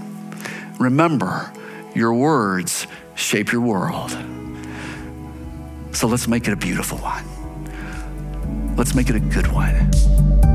Remember, 0.81 1.53
your 1.95 2.15
words 2.15 2.87
shape 3.15 3.53
your 3.53 3.61
world. 3.61 4.11
So 5.93 6.09
let's 6.09 6.27
make 6.27 6.49
it 6.49 6.53
a 6.53 6.57
beautiful 6.57 6.99
one. 6.99 7.32
Let's 8.77 8.95
make 8.95 9.11
it 9.11 9.17
a 9.17 9.21
good 9.21 9.47
one. 9.53 10.52